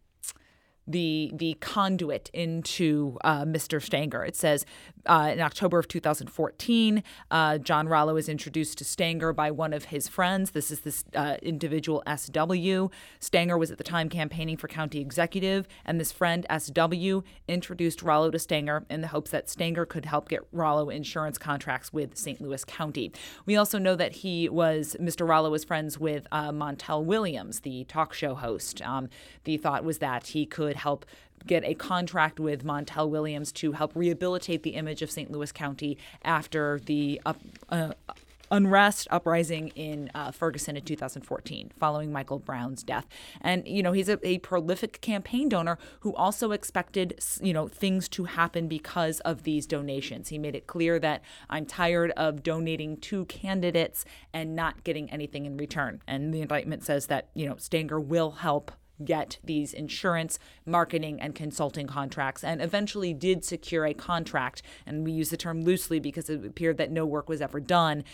the 0.91 1.31
the 1.35 1.57
conduit 1.61 2.31
into 2.33 3.19
uh, 3.25 3.45
Mr. 3.45 3.83
Stenger. 3.83 4.25
It 4.25 4.37
says 4.37 4.67
uh, 5.07 5.31
in 5.33 5.41
October 5.41 5.79
of 5.79 5.89
2014, 5.89 7.03
uh, 7.31 7.59
John 7.59 7.89
Rollo 7.89 8.17
is 8.17 8.29
introduced 8.29 8.79
to 8.79 8.85
Stenger 8.85 9.33
by 9.33 9.51
one 9.51 9.73
of 9.73 9.87
his 9.87 10.09
friends. 10.09 10.51
This 10.51 10.71
is 10.71 10.81
this 10.81 11.05
uh, 11.15 11.37
individual 11.43 12.03
SW. 12.07 12.93
Stenger 13.19 13.57
was 13.57 13.71
at 13.71 13.79
the 13.79 13.85
time 13.85 14.09
campaigning 14.09 14.57
for 14.57 14.69
county 14.69 15.01
executive, 15.01 15.67
and 15.85 16.01
this 16.01 16.13
friend 16.13 16.47
SW 16.59 17.21
introduced 17.49 18.03
Rollo 18.03 18.31
to 18.31 18.39
Stenger 18.39 18.85
in 18.91 19.01
the 19.01 19.09
hopes 19.09 19.31
that 19.31 19.49
Stenger 19.49 19.87
could 19.87 20.05
help 20.05 20.29
get 20.29 20.41
Rollo 20.53 20.91
insurance 20.91 21.39
contracts 21.39 21.93
with 21.93 22.17
St. 22.17 22.41
Louis 22.41 22.65
County. 22.65 23.13
We 23.47 23.57
also 23.57 23.79
know 23.79 23.97
that 23.97 24.13
he 24.17 24.49
was 24.49 24.97
Mr. 25.01 25.27
Rollo 25.27 25.51
was 25.51 25.65
friends 25.65 25.99
with 25.99 26.27
uh, 26.33 26.51
Montel 26.51 27.05
Williams, 27.05 27.61
the 27.61 27.85
talk 27.85 28.13
show 28.13 28.35
host. 28.35 28.83
Um, 28.83 29.09
the 29.45 29.57
thought 29.57 29.85
was 29.85 29.99
that 29.99 30.29
he 30.29 30.47
could 30.47 30.77
help 30.81 31.07
get 31.47 31.65
a 31.65 31.75
contract 31.75 32.39
with 32.39 32.65
Montel 32.65 33.09
Williams 33.09 33.53
to 33.53 33.73
help 33.73 33.93
rehabilitate 33.95 34.63
the 34.63 34.71
image 34.71 35.03
of 35.03 35.11
St. 35.11 35.31
Louis 35.31 35.53
County 35.53 35.97
after 36.23 36.81
the 36.85 37.21
up, 37.25 37.41
uh, 37.71 37.93
unrest 38.51 39.07
uprising 39.11 39.69
in 39.69 40.11
uh, 40.15 40.31
Ferguson 40.33 40.77
in 40.77 40.83
2014 40.83 41.71
following 41.79 42.13
Michael 42.13 42.39
Brown's 42.39 42.83
death. 42.83 43.07
And, 43.41 43.67
you 43.67 43.83
know, 43.83 43.93
he's 43.93 44.09
a, 44.09 44.19
a, 44.27 44.39
prolific 44.39 45.01
campaign 45.01 45.49
donor 45.49 45.79
who 46.01 46.15
also 46.15 46.51
expected, 46.51 47.21
you 47.41 47.53
know, 47.53 47.69
things 47.69 48.09
to 48.11 48.25
happen 48.25 48.67
because 48.67 49.21
of 49.21 49.45
these 49.45 49.67
donations. 49.67 50.29
He 50.29 50.39
made 50.39 50.55
it 50.55 50.67
clear 50.67 50.99
that 50.99 51.23
I'm 51.49 51.65
tired 51.67 52.11
of 52.13 52.43
donating 52.43 52.97
to 52.99 53.25
candidates 53.27 54.05
and 54.33 54.57
not 54.57 54.83
getting 54.83 55.11
anything 55.11 55.47
in 55.47 55.57
return. 55.57 56.03
And 56.07 56.35
the 56.35 56.41
indictment 56.41 56.85
says 56.85 57.07
that, 57.07 57.29
you 57.35 57.47
know, 57.47 57.57
Stenger 57.57 58.01
will 58.01 58.33
help 58.33 58.73
get 59.05 59.39
these 59.45 59.73
insurance, 59.73 60.39
marketing, 60.67 61.21
and 61.21 61.35
consulting 61.35 61.87
contracts, 61.87 62.45
and 62.45 62.61
eventually 62.61 63.15
did 63.15 63.45
secure 63.45 63.87
a 63.87 63.95
contract. 63.95 64.63
And 64.87 65.05
we 65.05 65.13
use 65.13 65.31
the 65.31 65.37
term 65.37 65.63
loosely 65.63 66.01
because 66.01 66.31
it 66.31 66.45
appeared 66.45 66.77
that 66.79 66.91
no 66.91 67.07
work 67.07 67.29
was 67.29 67.41
ever 67.41 67.61
done 67.61 68.05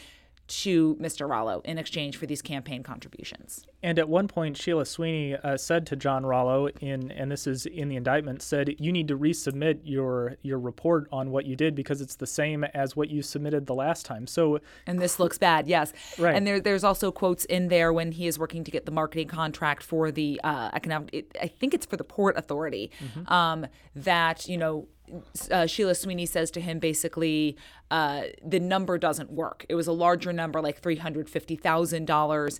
to 0.49 0.95
Mr. 0.97 1.29
Rollo 1.29 1.61
in 1.65 1.79
exchange 1.79 2.17
for 2.17 2.27
these 2.27 2.43
campaign 2.43 2.83
contributions. 2.83 3.65
And 3.83 3.99
at 3.99 4.09
one 4.09 4.29
point, 4.29 4.57
Sheila 4.57 4.87
Sweeney 4.87 5.37
uh, 5.37 5.57
said 5.57 5.87
to 5.89 5.97
John 5.97 6.25
Rollo, 6.25 6.69
in 6.81 7.11
and 7.13 7.31
this 7.31 7.47
is 7.47 7.67
in 7.67 7.89
the 7.89 7.97
indictment, 7.97 8.43
said 8.43 8.75
you 8.79 8.93
need 8.93 9.09
to 9.09 9.19
resubmit 9.19 9.81
your 9.85 10.37
your 10.43 10.59
report 10.59 11.09
on 11.13 11.31
what 11.31 11.47
you 11.47 11.57
did 11.57 11.75
because 11.75 12.01
it's 12.01 12.17
the 12.17 12.27
same 12.27 12.65
as 12.65 12.97
what 12.97 13.11
you 13.11 13.23
submitted 13.23 13.67
the 13.67 13.75
last 13.75 14.07
time. 14.07 14.27
So 14.27 14.61
and 14.87 14.99
this 14.99 15.19
looks 15.19 15.39
bad, 15.39 15.69
yes. 15.69 15.93
Right. 16.19 16.35
And 16.35 16.47
there, 16.47 16.61
there's 16.61 16.85
also 16.85 17.13
quotes 17.13 17.45
in 17.45 17.69
there 17.69 17.93
when 17.93 18.13
he 18.13 18.27
is 18.27 18.39
working 18.39 18.65
to 18.65 18.71
get 18.71 18.87
the 18.87 18.93
marketing 18.93 19.29
contract 19.29 19.83
for 19.83 20.11
the 20.11 20.41
uh, 20.43 20.71
economic. 20.73 21.11
It, 21.13 21.37
I 21.41 21.49
think 21.49 21.75
it's 21.75 21.87
for 21.87 21.97
the 21.97 22.05
Port 22.05 22.37
Authority. 22.37 22.91
Mm-hmm. 23.01 23.33
Um, 23.33 23.67
that 23.95 24.49
you 24.49 24.59
know 24.59 24.87
uh, 25.51 25.67
Sheila 25.67 25.95
Sweeney 25.95 26.27
says 26.27 26.51
to 26.53 26.61
him 26.61 26.79
basically, 26.79 27.57
uh, 27.91 28.23
the 28.45 28.59
number 28.59 28.99
doesn't 28.99 29.31
work. 29.31 29.65
It 29.69 29.75
was 29.75 29.87
a 29.87 29.93
larger 29.93 30.33
number, 30.33 30.61
like 30.61 30.81
three 30.81 30.97
hundred 30.97 31.31
fifty 31.31 31.57
thousand 31.57 32.03
um, 32.03 32.07
dollars. 32.07 32.59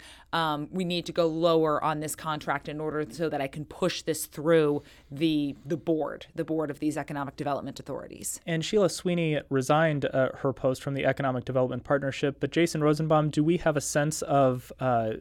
We 0.71 0.85
need 0.85 1.07
to 1.07 1.13
go 1.13 1.27
lower 1.27 1.83
on 1.83 2.01
this 2.01 2.15
contract 2.15 2.69
in 2.69 2.81
order 2.81 3.07
so 3.11 3.29
that 3.29 3.41
I 3.41 3.49
can 3.49 3.65
push 3.65 4.03
this 4.03 4.27
through 4.27 4.83
the 5.11 5.57
the 5.65 5.77
board, 5.77 6.27
the 6.35 6.45
board 6.45 6.71
of 6.71 6.79
these 6.79 6.97
economic 6.97 7.37
development 7.37 7.81
authorities. 7.81 8.41
And 8.47 8.65
Sheila 8.65 8.91
Sweeney 8.91 9.41
resigned 9.51 10.05
uh, 10.05 10.31
her 10.39 10.53
post 10.53 10.83
from 10.83 10.95
the 10.95 11.07
Economic 11.07 11.45
Development 11.45 11.83
Partnership. 11.83 12.39
But 12.39 12.53
Jason 12.53 12.83
Rosenbaum, 12.83 13.31
do 13.31 13.43
we 13.43 13.57
have 13.59 13.77
a 13.77 13.81
sense 13.81 14.23
of 14.23 14.73
uh, 14.79 15.15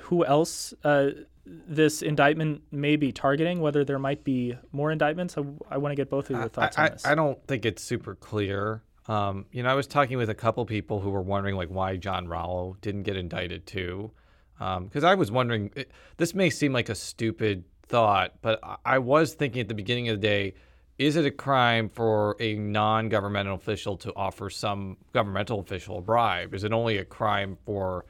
who 0.00 0.24
else? 0.24 0.74
This 1.68 2.02
indictment 2.02 2.62
may 2.70 2.96
be 2.96 3.12
targeting, 3.12 3.60
whether 3.60 3.84
there 3.84 3.98
might 3.98 4.24
be 4.24 4.56
more 4.72 4.90
indictments. 4.90 5.36
I, 5.36 5.42
I 5.70 5.78
want 5.78 5.92
to 5.92 5.96
get 5.96 6.08
both 6.08 6.30
of 6.30 6.36
your 6.36 6.48
thoughts 6.48 6.78
I, 6.78 6.84
on 6.86 6.92
this. 6.92 7.04
I, 7.04 7.12
I 7.12 7.14
don't 7.14 7.46
think 7.46 7.66
it's 7.66 7.82
super 7.82 8.14
clear. 8.14 8.82
Um, 9.08 9.46
you 9.52 9.62
know, 9.62 9.68
I 9.68 9.74
was 9.74 9.86
talking 9.86 10.16
with 10.16 10.30
a 10.30 10.34
couple 10.34 10.64
people 10.64 11.00
who 11.00 11.10
were 11.10 11.22
wondering 11.22 11.56
like 11.56 11.68
why 11.68 11.96
John 11.96 12.28
Rollo 12.28 12.76
didn't 12.80 13.02
get 13.02 13.16
indicted 13.16 13.66
too, 13.66 14.12
because 14.58 15.04
um, 15.04 15.10
I 15.10 15.14
was 15.14 15.30
wondering. 15.30 15.70
It, 15.74 15.90
this 16.16 16.34
may 16.34 16.50
seem 16.50 16.72
like 16.72 16.88
a 16.88 16.94
stupid 16.94 17.64
thought, 17.86 18.34
but 18.40 18.60
I 18.84 18.98
was 18.98 19.34
thinking 19.34 19.60
at 19.60 19.68
the 19.68 19.74
beginning 19.74 20.08
of 20.08 20.20
the 20.20 20.26
day, 20.26 20.54
is 20.98 21.16
it 21.16 21.26
a 21.26 21.30
crime 21.30 21.88
for 21.88 22.36
a 22.38 22.54
non-governmental 22.54 23.56
official 23.56 23.96
to 23.98 24.12
offer 24.14 24.48
some 24.48 24.96
governmental 25.12 25.58
official 25.58 25.98
a 25.98 26.00
bribe? 26.00 26.54
Is 26.54 26.64
it 26.64 26.72
only 26.72 26.98
a 26.98 27.04
crime 27.04 27.58
for 27.66 28.04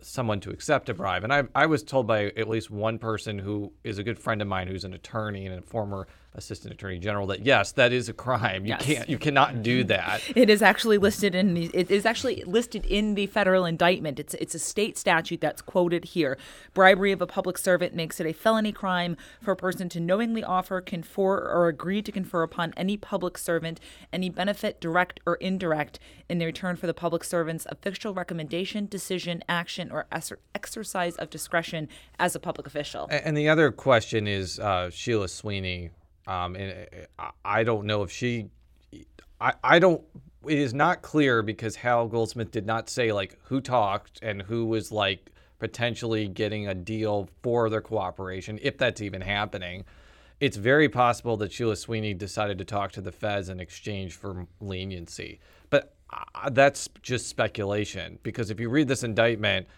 someone 0.00 0.40
to 0.40 0.50
accept 0.50 0.88
a 0.88 0.94
bribe. 0.94 1.24
And 1.24 1.32
I, 1.32 1.44
I 1.54 1.66
was 1.66 1.82
told 1.82 2.06
by 2.06 2.26
at 2.36 2.48
least 2.48 2.70
one 2.70 2.98
person 2.98 3.38
who 3.38 3.72
is 3.84 3.98
a 3.98 4.02
good 4.02 4.18
friend 4.18 4.40
of 4.40 4.48
mine 4.48 4.68
who's 4.68 4.84
an 4.84 4.94
attorney 4.94 5.46
and 5.46 5.58
a 5.58 5.62
former 5.62 6.06
assistant 6.34 6.72
attorney 6.72 6.98
general 6.98 7.26
that 7.26 7.44
yes 7.44 7.72
that 7.72 7.92
is 7.92 8.08
a 8.08 8.12
crime. 8.12 8.64
You 8.64 8.70
yes. 8.70 8.82
can't 8.82 9.08
you 9.08 9.18
cannot 9.18 9.62
do 9.62 9.84
that. 9.84 10.22
It 10.34 10.48
is 10.48 10.62
actually 10.62 10.98
listed 10.98 11.34
in 11.34 11.54
the 11.54 11.70
it 11.74 11.90
is 11.90 12.06
actually 12.06 12.42
listed 12.46 12.86
in 12.86 13.14
the 13.14 13.26
federal 13.26 13.64
indictment. 13.64 14.18
It's 14.18 14.34
it's 14.34 14.54
a 14.54 14.58
state 14.58 14.96
statute 14.96 15.40
that's 15.40 15.60
quoted 15.60 16.06
here. 16.06 16.38
Bribery 16.74 17.12
of 17.12 17.20
a 17.20 17.26
public 17.26 17.58
servant 17.58 17.94
makes 17.94 18.18
it 18.18 18.26
a 18.26 18.32
felony 18.32 18.72
crime 18.72 19.16
for 19.42 19.52
a 19.52 19.56
person 19.56 19.88
to 19.90 20.00
knowingly 20.00 20.42
offer 20.42 20.80
confer 20.80 21.38
or 21.38 21.68
agree 21.68 22.00
to 22.02 22.10
confer 22.10 22.42
upon 22.42 22.72
any 22.76 22.96
public 22.96 23.36
servant 23.36 23.78
any 24.12 24.30
benefit 24.30 24.80
direct 24.80 25.20
or 25.26 25.36
indirect 25.36 25.98
in 26.28 26.38
return 26.38 26.76
for 26.76 26.86
the 26.86 26.94
public 26.94 27.24
servant's 27.24 27.66
official 27.68 28.14
recommendation 28.14 28.86
decision 28.86 29.44
action 29.48 29.90
or 29.92 30.06
exercise 30.54 31.16
of 31.16 31.28
discretion 31.28 31.88
as 32.18 32.34
a 32.34 32.40
public 32.40 32.66
official. 32.66 33.06
And 33.10 33.36
the 33.36 33.48
other 33.48 33.70
question 33.70 34.26
is 34.26 34.58
uh, 34.58 34.90
sheila 34.90 35.28
sweeney 35.28 35.90
um, 36.26 36.56
and 36.56 36.86
uh, 37.18 37.30
I 37.44 37.64
don't 37.64 37.86
know 37.86 38.02
if 38.02 38.10
she, 38.10 38.50
I, 39.40 39.54
I 39.62 39.78
don't, 39.78 40.02
it 40.46 40.58
is 40.58 40.74
not 40.74 41.02
clear 41.02 41.42
because 41.42 41.76
Hal 41.76 42.08
Goldsmith 42.08 42.50
did 42.50 42.66
not 42.66 42.88
say 42.88 43.12
like 43.12 43.38
who 43.44 43.60
talked 43.60 44.20
and 44.22 44.42
who 44.42 44.66
was 44.66 44.90
like 44.90 45.30
potentially 45.58 46.26
getting 46.26 46.66
a 46.66 46.74
deal 46.74 47.28
for 47.42 47.70
their 47.70 47.80
cooperation, 47.80 48.58
if 48.62 48.76
that's 48.78 49.00
even 49.00 49.20
happening. 49.20 49.84
It's 50.40 50.56
very 50.56 50.88
possible 50.88 51.36
that 51.36 51.52
Sheila 51.52 51.76
Sweeney 51.76 52.14
decided 52.14 52.58
to 52.58 52.64
talk 52.64 52.90
to 52.92 53.00
the 53.00 53.12
feds 53.12 53.48
in 53.48 53.60
exchange 53.60 54.14
for 54.14 54.46
leniency. 54.60 55.38
But 55.70 55.94
uh, 56.12 56.50
that's 56.50 56.88
just 57.00 57.28
speculation 57.28 58.18
because 58.24 58.50
if 58.50 58.58
you 58.58 58.68
read 58.68 58.88
this 58.88 59.04
indictment, 59.04 59.68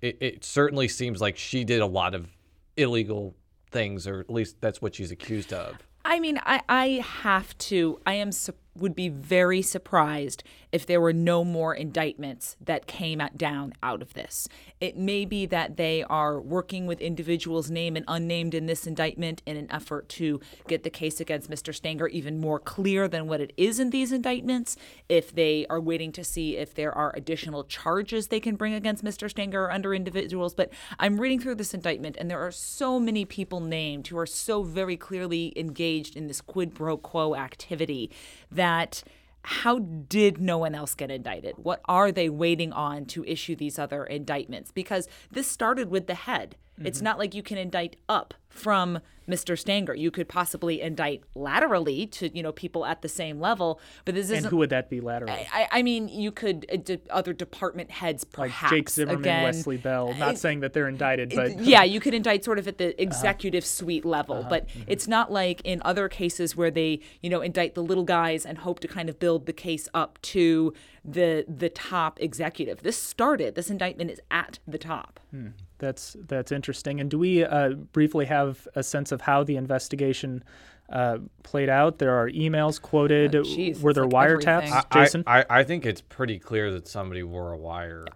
it, 0.00 0.16
it 0.20 0.44
certainly 0.44 0.88
seems 0.88 1.20
like 1.20 1.36
she 1.36 1.62
did 1.64 1.80
a 1.80 1.86
lot 1.86 2.14
of 2.14 2.28
illegal 2.76 3.34
things, 3.70 4.06
or 4.06 4.20
at 4.20 4.30
least 4.30 4.60
that's 4.60 4.80
what 4.80 4.94
she's 4.94 5.10
accused 5.10 5.52
of. 5.52 5.76
I 6.04 6.20
mean, 6.20 6.38
I, 6.44 6.60
I 6.68 6.86
have 7.22 7.56
to, 7.58 8.00
I 8.06 8.14
am 8.14 8.30
would 8.76 8.94
be 8.94 9.08
very 9.08 9.62
surprised 9.62 10.42
if 10.74 10.84
there 10.86 11.00
were 11.00 11.12
no 11.12 11.44
more 11.44 11.72
indictments 11.72 12.56
that 12.60 12.88
came 12.88 13.22
down 13.36 13.72
out 13.80 14.02
of 14.02 14.12
this. 14.14 14.48
It 14.80 14.96
may 14.96 15.24
be 15.24 15.46
that 15.46 15.76
they 15.76 16.02
are 16.02 16.40
working 16.40 16.88
with 16.88 17.00
individuals 17.00 17.70
named 17.70 17.96
and 17.96 18.04
unnamed 18.08 18.54
in 18.54 18.66
this 18.66 18.84
indictment 18.84 19.40
in 19.46 19.56
an 19.56 19.70
effort 19.70 20.08
to 20.08 20.40
get 20.66 20.82
the 20.82 20.90
case 20.90 21.20
against 21.20 21.48
Mr. 21.48 21.72
Stenger 21.72 22.08
even 22.08 22.40
more 22.40 22.58
clear 22.58 23.06
than 23.06 23.28
what 23.28 23.40
it 23.40 23.52
is 23.56 23.78
in 23.78 23.90
these 23.90 24.10
indictments. 24.10 24.76
If 25.08 25.32
they 25.32 25.64
are 25.70 25.80
waiting 25.80 26.10
to 26.10 26.24
see 26.24 26.56
if 26.56 26.74
there 26.74 26.92
are 26.92 27.14
additional 27.14 27.62
charges 27.62 28.26
they 28.26 28.40
can 28.40 28.56
bring 28.56 28.74
against 28.74 29.04
Mr. 29.04 29.30
Stenger 29.30 29.66
or 29.66 29.70
under 29.70 29.94
individuals. 29.94 30.56
But 30.56 30.72
I'm 30.98 31.20
reading 31.20 31.38
through 31.38 31.54
this 31.54 31.72
indictment, 31.72 32.16
and 32.18 32.28
there 32.28 32.44
are 32.44 32.50
so 32.50 32.98
many 32.98 33.24
people 33.24 33.60
named 33.60 34.08
who 34.08 34.18
are 34.18 34.26
so 34.26 34.64
very 34.64 34.96
clearly 34.96 35.52
engaged 35.54 36.16
in 36.16 36.26
this 36.26 36.40
quid 36.40 36.74
pro 36.74 36.96
quo 36.96 37.36
activity 37.36 38.10
that 38.50 39.04
how 39.44 39.78
did 39.78 40.40
no 40.40 40.56
one 40.56 40.74
else 40.74 40.94
get 40.94 41.10
indicted? 41.10 41.56
What 41.58 41.80
are 41.84 42.10
they 42.10 42.30
waiting 42.30 42.72
on 42.72 43.04
to 43.06 43.24
issue 43.24 43.54
these 43.54 43.78
other 43.78 44.04
indictments? 44.04 44.72
Because 44.72 45.06
this 45.30 45.46
started 45.46 45.90
with 45.90 46.06
the 46.06 46.14
head. 46.14 46.56
It's 46.82 46.98
mm-hmm. 46.98 47.04
not 47.04 47.18
like 47.18 47.34
you 47.34 47.42
can 47.42 47.58
indict 47.58 47.96
up 48.08 48.34
from 48.48 49.00
Mr. 49.28 49.58
Stenger. 49.58 49.94
You 49.94 50.10
could 50.10 50.28
possibly 50.28 50.80
indict 50.80 51.22
laterally 51.34 52.06
to 52.06 52.34
you 52.36 52.42
know 52.42 52.52
people 52.52 52.84
at 52.84 53.02
the 53.02 53.08
same 53.08 53.40
level, 53.40 53.80
but 54.04 54.14
this 54.14 54.30
isn't. 54.30 54.50
who 54.50 54.58
would 54.58 54.70
that 54.70 54.90
be 54.90 55.00
laterally? 55.00 55.46
I, 55.52 55.68
I 55.70 55.82
mean, 55.82 56.08
you 56.08 56.30
could 56.30 56.66
uh, 56.72 56.76
d- 56.76 56.98
other 57.10 57.32
department 57.32 57.90
heads, 57.90 58.26
like 58.36 58.50
perhaps. 58.50 58.72
Jake 58.72 58.90
Zimmerman, 58.90 59.20
Again, 59.20 59.44
Wesley 59.44 59.76
Bell. 59.76 60.10
Uh, 60.10 60.18
not 60.18 60.38
saying 60.38 60.60
that 60.60 60.72
they're 60.72 60.88
indicted, 60.88 61.32
but 61.34 61.58
yeah, 61.60 61.84
you 61.84 62.00
could 62.00 62.14
indict 62.14 62.44
sort 62.44 62.58
of 62.58 62.68
at 62.68 62.78
the 62.78 62.88
uh-huh. 62.88 62.94
executive 62.98 63.64
suite 63.64 64.04
level, 64.04 64.40
uh-huh. 64.40 64.48
but 64.48 64.68
mm-hmm. 64.68 64.82
it's 64.86 65.08
not 65.08 65.32
like 65.32 65.60
in 65.64 65.80
other 65.84 66.08
cases 66.08 66.54
where 66.56 66.70
they, 66.70 67.00
you 67.22 67.30
know, 67.30 67.40
indict 67.40 67.74
the 67.74 67.82
little 67.82 68.04
guys 68.04 68.44
and 68.44 68.58
hope 68.58 68.80
to 68.80 68.88
kind 68.88 69.08
of 69.08 69.18
build 69.18 69.46
the 69.46 69.52
case 69.52 69.88
up 69.94 70.20
to 70.22 70.74
the 71.04 71.44
the 71.48 71.68
top 71.68 72.20
executive. 72.20 72.82
This 72.82 73.00
started. 73.00 73.54
This 73.54 73.70
indictment 73.70 74.10
is 74.10 74.20
at 74.30 74.58
the 74.66 74.78
top. 74.78 75.20
Hmm. 75.30 75.48
That's 75.84 76.16
that's 76.26 76.50
interesting. 76.50 77.00
And 77.00 77.10
do 77.10 77.18
we 77.18 77.44
uh, 77.44 77.70
briefly 77.92 78.24
have 78.26 78.66
a 78.74 78.82
sense 78.82 79.12
of 79.12 79.20
how 79.20 79.44
the 79.44 79.56
investigation 79.56 80.42
uh, 80.90 81.18
played 81.42 81.68
out? 81.68 81.98
There 81.98 82.14
are 82.14 82.30
emails 82.30 82.80
quoted. 82.80 83.36
Oh, 83.36 83.42
geez, 83.42 83.80
Were 83.80 83.92
there 83.92 84.06
like 84.06 84.30
wiretaps, 84.30 84.46
everything. 84.46 84.72
I- 84.90 85.04
Jason? 85.04 85.24
I, 85.26 85.44
I 85.50 85.62
think 85.64 85.84
it's 85.86 86.00
pretty 86.00 86.38
clear 86.38 86.72
that 86.72 86.88
somebody 86.88 87.22
wore 87.22 87.52
a 87.52 87.58
wire 87.58 88.06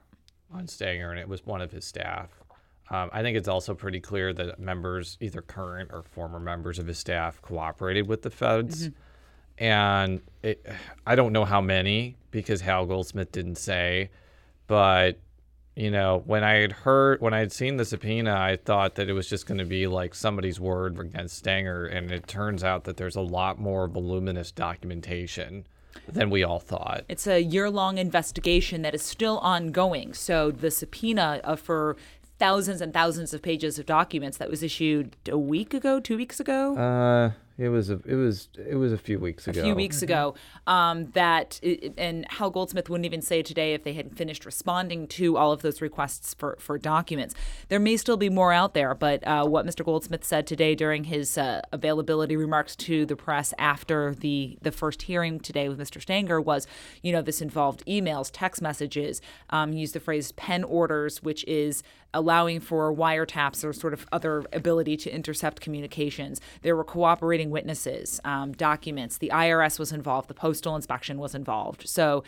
on 0.52 0.66
Stenger, 0.66 1.11
and 1.11 1.20
it 1.20 1.28
was 1.28 1.44
one 1.44 1.61
of 1.61 1.70
his 1.70 1.85
staff. 1.85 2.31
Um, 2.90 3.11
I 3.12 3.20
think 3.20 3.37
it's 3.37 3.48
also 3.48 3.74
pretty 3.74 4.00
clear 4.00 4.33
that 4.33 4.59
members, 4.59 5.18
either 5.20 5.42
current 5.42 5.90
or 5.92 6.02
former 6.02 6.40
members 6.40 6.78
of 6.78 6.87
his 6.87 6.98
staff, 6.98 7.42
cooperated 7.42 8.07
with 8.07 8.22
the 8.22 8.31
feds. 8.31 8.88
And 9.59 10.22
it, 10.42 10.64
I 11.07 11.14
don't 11.14 11.33
know 11.35 11.44
how 11.44 11.61
many 11.61 12.16
because 12.31 12.62
Hal 12.62 12.87
Goldsmith 12.87 13.31
didn't 13.31 13.57
say, 13.57 14.09
but 14.68 15.18
you 15.78 15.92
know, 15.92 16.24
when 16.26 16.42
I 16.42 16.54
had 16.54 16.72
heard, 16.72 17.20
when 17.20 17.32
I 17.32 17.38
had 17.38 17.52
seen 17.52 17.76
the 17.76 17.84
subpoena, 17.84 18.34
I 18.34 18.56
thought 18.56 18.96
that 18.96 19.08
it 19.08 19.12
was 19.12 19.28
just 19.28 19.46
going 19.46 19.58
to 19.58 19.64
be 19.64 19.86
like 19.86 20.12
somebody's 20.12 20.58
word 20.58 20.98
against 20.98 21.38
Stenger, 21.38 21.86
and 21.86 22.10
it 22.10 22.26
turns 22.26 22.64
out 22.64 22.82
that 22.84 22.96
there's 22.96 23.14
a 23.14 23.20
lot 23.20 23.60
more 23.60 23.86
voluminous 23.86 24.50
documentation 24.50 25.66
than 26.08 26.30
we 26.30 26.42
all 26.42 26.58
thought. 26.58 27.04
It's 27.08 27.28
a 27.28 27.40
year 27.40 27.70
long 27.70 27.96
investigation 27.96 28.82
that 28.82 28.92
is 28.92 29.02
still 29.02 29.38
ongoing. 29.38 30.14
So 30.14 30.50
the 30.50 30.72
subpoena 30.72 31.40
uh, 31.44 31.54
for 31.54 31.96
thousands 32.40 32.80
and 32.80 32.92
thousands 32.92 33.32
of 33.32 33.40
pages 33.40 33.78
of 33.78 33.86
documents 33.86 34.36
that 34.38 34.50
was 34.50 34.64
issued 34.64 35.14
a 35.28 35.38
week 35.38 35.74
ago, 35.74 36.00
two 36.00 36.16
weeks 36.16 36.40
ago. 36.40 36.76
Uh, 36.76 37.32
it 37.59 37.71
was 37.71 37.90
a, 37.90 38.01
it 38.05 38.14
was 38.14 38.49
it 38.57 38.77
was 38.77 38.92
a 38.92 38.99
few 38.99 39.18
weeks 39.18 39.49
ago. 39.49 39.61
a 39.61 39.64
few 39.64 39.75
weeks 39.75 40.01
ago 40.01 40.35
um, 40.68 41.11
that 41.11 41.59
it, 41.61 41.92
and 41.99 42.25
Hal 42.31 42.51
Goldsmith 42.51 42.88
wouldn't 42.88 43.05
even 43.05 43.21
say 43.21 43.42
today 43.42 43.75
if 43.75 43.83
they 43.83 43.94
had 43.94 44.16
finished 44.16 44.47
responding 44.47 45.09
to 45.09 45.37
all 45.37 45.51
of 45.51 45.62
those 45.62 45.81
requests 45.81 46.35
for, 46.35 46.57
for 46.61 46.79
documents. 46.79 47.35
There 47.68 47.81
may 47.81 47.97
still 47.97 48.16
be 48.16 48.31
more 48.31 48.53
out 48.53 48.75
there, 48.75 48.94
but 48.94 49.27
uh, 49.27 49.44
what 49.44 49.66
Mr. 49.66 49.85
Goldsmith 49.85 50.25
said 50.25 50.47
today 50.47 50.77
during 50.77 51.05
his 51.05 51.37
uh, 51.37 51.62
availability 51.73 52.37
remarks 52.37 52.77
to 52.77 53.05
the 53.05 53.16
press 53.16 53.53
after 53.59 54.14
the 54.14 54.57
the 54.62 54.71
first 54.71 55.03
hearing 55.03 55.40
today 55.40 55.68
with 55.68 55.81
Mr. 55.81 56.01
Stenger 56.01 56.40
was, 56.40 56.68
you 57.03 57.11
know, 57.11 57.23
this 57.23 57.42
involved 57.42 57.85
emails, 57.87 58.31
text 58.33 58.62
messages. 58.62 59.21
Um, 59.51 59.73
he 59.73 59.81
used 59.81 59.94
the 59.94 60.01
phrase 60.01 60.31
pen 60.33 60.62
orders, 60.62 61.25
which 61.25 61.44
is 61.47 61.83
allowing 62.14 62.59
for 62.61 62.94
wiretaps 62.94 63.64
or 63.64 63.73
sort 63.73 63.92
of 63.92 64.07
other 64.12 64.44
ability 64.53 64.97
to 64.97 65.14
intercept 65.14 65.61
communications. 65.61 66.40
There 66.62 66.75
were 66.75 66.85
cooperating 66.85 67.47
witnesses, 67.50 68.20
um, 68.24 68.52
documents. 68.52 69.18
The 69.18 69.30
IRS 69.34 69.78
was 69.78 69.92
involved. 69.92 70.28
The 70.28 70.34
postal 70.34 70.76
inspection 70.76 71.18
was 71.18 71.34
involved. 71.34 71.88
So 71.88 72.24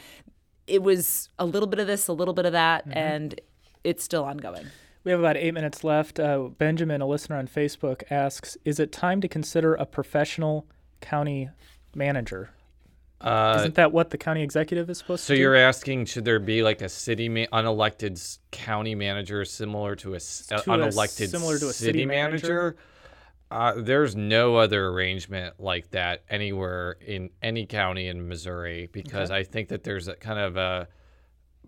it 0.66 0.83
was 0.83 1.28
a 1.38 1.44
little 1.46 1.66
bit 1.68 1.78
of 1.80 1.87
this, 1.87 2.06
a 2.09 2.12
little 2.12 2.35
bit 2.35 2.46
of 2.46 2.52
that, 2.52 2.85
and 2.90 3.40
it's 3.85 4.04
still 4.04 4.24
ongoing. 4.24 4.66
We 5.04 5.11
have 5.12 5.20
about 5.20 5.37
eight 5.37 5.54
minutes 5.54 5.83
left. 5.83 6.20
Uh, 6.20 6.48
Benjamin, 6.59 7.00
a 7.00 7.06
listener 7.06 7.37
on 7.38 7.48
Facebook, 7.48 8.02
asks 8.11 8.56
Is 8.64 8.78
it 8.78 8.92
time 8.92 9.20
to 9.22 9.28
consider 9.28 9.74
a 9.74 9.87
professional 9.87 10.66
county 11.00 11.48
manager? 11.94 12.50
Uh, 13.20 13.56
Isn't 13.59 13.74
that 13.74 13.92
what 13.92 14.11
the 14.11 14.16
county 14.18 14.42
executive 14.42 14.88
is 14.88 14.98
supposed 14.98 15.24
so 15.24 15.35
to 15.35 15.37
do? 15.37 15.38
So 15.38 15.42
you're 15.42 15.56
asking, 15.56 16.06
should 16.06 16.24
there 16.24 16.38
be 16.38 16.62
like 16.62 16.80
a 16.80 16.88
city 16.88 17.28
ma- 17.28 17.44
unelected 17.52 18.38
county 18.50 18.94
manager 18.94 19.44
similar 19.44 19.94
to 19.96 20.14
a 20.14 20.16
s- 20.16 20.46
To 20.46 20.56
a 20.56 20.62
unelected 20.62 21.28
similar 21.28 21.59
to 21.59 21.68
a 21.68 21.72
city, 21.72 21.88
city 22.00 22.06
manager? 22.06 22.46
manager? 22.48 22.76
Uh, 23.50 23.74
there's 23.76 24.14
no 24.14 24.56
other 24.56 24.88
arrangement 24.88 25.54
like 25.58 25.90
that 25.90 26.22
anywhere 26.30 26.96
in 27.04 27.30
any 27.42 27.66
county 27.66 28.06
in 28.06 28.28
Missouri 28.28 28.88
because 28.92 29.32
I 29.32 29.42
think 29.42 29.68
that 29.70 29.82
there's 29.82 30.06
a 30.06 30.14
kind 30.14 30.38
of 30.38 30.56
a 30.56 30.86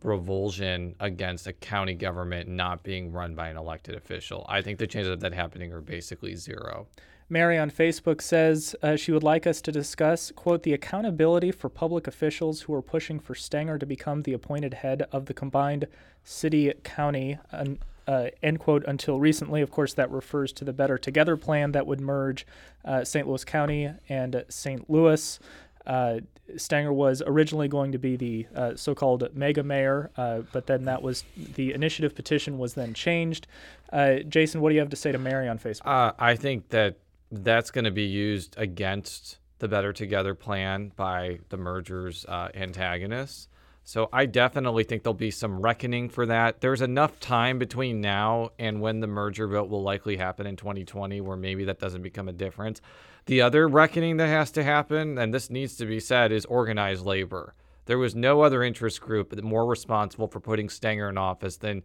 revulsion 0.04 0.94
against 1.00 1.46
a 1.46 1.52
county 1.52 1.94
government 1.94 2.48
not 2.48 2.82
being 2.84 3.12
run 3.12 3.34
by 3.34 3.48
an 3.48 3.56
elected 3.56 3.96
official. 3.96 4.46
I 4.48 4.62
think 4.62 4.78
the 4.78 4.86
chances 4.86 5.12
of 5.12 5.20
that 5.20 5.32
happening 5.32 5.72
are 5.72 5.80
basically 5.80 6.36
zero. 6.36 6.86
Mary 7.28 7.56
on 7.58 7.70
Facebook 7.70 8.20
says 8.20 8.76
uh, 8.82 8.94
she 8.94 9.10
would 9.10 9.22
like 9.22 9.46
us 9.46 9.62
to 9.62 9.72
discuss, 9.72 10.30
quote, 10.32 10.64
the 10.64 10.74
accountability 10.74 11.50
for 11.50 11.68
public 11.68 12.06
officials 12.06 12.60
who 12.62 12.74
are 12.74 12.82
pushing 12.82 13.18
for 13.18 13.34
Stenger 13.34 13.78
to 13.78 13.86
become 13.86 14.22
the 14.22 14.34
appointed 14.34 14.74
head 14.74 15.06
of 15.12 15.26
the 15.26 15.34
combined 15.34 15.86
city 16.24 16.72
county, 16.84 17.38
un- 17.50 17.78
uh, 18.06 18.26
end 18.42 18.58
quote, 18.60 18.84
until 18.86 19.18
recently. 19.20 19.62
Of 19.62 19.70
course, 19.70 19.94
that 19.94 20.10
refers 20.10 20.52
to 20.54 20.64
the 20.64 20.72
Better 20.72 20.98
Together 20.98 21.36
plan 21.36 21.72
that 21.72 21.86
would 21.86 22.00
merge 22.00 22.46
uh, 22.84 23.04
St. 23.04 23.26
Louis 23.26 23.44
County 23.44 23.90
and 24.08 24.44
St. 24.48 24.88
Louis. 24.90 25.38
Uh, 25.86 26.20
Stenger 26.56 26.92
was 26.92 27.22
originally 27.26 27.68
going 27.68 27.92
to 27.92 27.98
be 27.98 28.16
the 28.16 28.46
uh, 28.54 28.76
so-called 28.76 29.28
mega 29.34 29.62
mayor, 29.62 30.10
uh, 30.16 30.40
but 30.52 30.66
then 30.66 30.84
that 30.84 31.02
was 31.02 31.24
the 31.36 31.72
initiative 31.72 32.14
petition 32.14 32.58
was 32.58 32.74
then 32.74 32.94
changed. 32.94 33.46
Uh, 33.92 34.16
Jason, 34.28 34.60
what 34.60 34.68
do 34.68 34.74
you 34.74 34.80
have 34.80 34.90
to 34.90 34.96
say 34.96 35.12
to 35.12 35.18
Mary 35.18 35.48
on 35.48 35.58
Facebook? 35.58 36.14
I 36.18 36.36
think 36.36 36.68
that 36.70 36.98
that's 37.30 37.70
going 37.70 37.84
to 37.84 37.90
be 37.90 38.04
used 38.04 38.54
against 38.58 39.38
the 39.58 39.68
Better 39.68 39.92
Together 39.92 40.34
plan 40.34 40.92
by 40.96 41.38
the 41.48 41.56
merger's 41.56 42.26
antagonists. 42.28 43.48
So 43.84 44.08
I 44.12 44.26
definitely 44.26 44.84
think 44.84 45.02
there'll 45.02 45.14
be 45.14 45.32
some 45.32 45.60
reckoning 45.60 46.08
for 46.08 46.24
that. 46.26 46.60
There's 46.60 46.82
enough 46.82 47.18
time 47.18 47.58
between 47.58 48.00
now 48.00 48.50
and 48.58 48.80
when 48.80 49.00
the 49.00 49.06
merger 49.08 49.48
vote 49.48 49.68
will 49.68 49.82
likely 49.82 50.16
happen 50.16 50.46
in 50.46 50.56
2020 50.56 51.20
where 51.20 51.36
maybe 51.36 51.64
that 51.64 51.80
doesn't 51.80 52.02
become 52.02 52.28
a 52.28 52.32
difference. 52.32 52.80
The 53.26 53.40
other 53.40 53.68
reckoning 53.68 54.18
that 54.18 54.28
has 54.28 54.50
to 54.52 54.62
happen, 54.62 55.18
and 55.18 55.34
this 55.34 55.50
needs 55.50 55.76
to 55.76 55.86
be 55.86 56.00
said, 56.00 56.32
is 56.32 56.44
organized 56.44 57.04
labor. 57.04 57.54
There 57.86 57.98
was 57.98 58.14
no 58.14 58.42
other 58.42 58.62
interest 58.62 59.00
group 59.00 59.40
more 59.42 59.66
responsible 59.66 60.28
for 60.28 60.38
putting 60.38 60.68
Stenger 60.68 61.08
in 61.08 61.18
office 61.18 61.56
than 61.56 61.82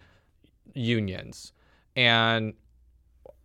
unions. 0.74 1.54
And 1.96 2.54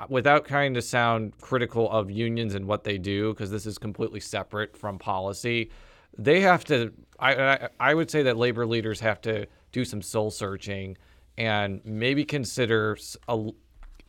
without 0.09 0.47
trying 0.47 0.75
to 0.75 0.83
sound 0.83 1.39
critical 1.41 1.91
of 1.91 2.11
unions 2.11 2.55
and 2.55 2.67
what 2.67 2.85
they 2.85 2.99
do, 2.99 3.33
because 3.33 3.51
this 3.51 3.65
is 3.65 3.79
completely 3.79 4.21
separate 4.21 4.77
from 4.77 4.99
policy, 4.99 5.71
they 6.19 6.41
have 6.41 6.65
to. 6.67 6.93
I, 7.19 7.35
I 7.35 7.69
I 7.81 7.95
would 7.95 8.11
say 8.11 8.23
that 8.25 8.37
labor 8.37 8.67
leaders 8.67 9.01
have 9.01 9.21
to 9.23 9.47
do 9.73 9.85
some 9.85 10.03
soul 10.03 10.31
searching 10.31 10.97
and 11.39 11.81
maybe 11.85 12.25
consider 12.25 12.97
a, 13.29 13.51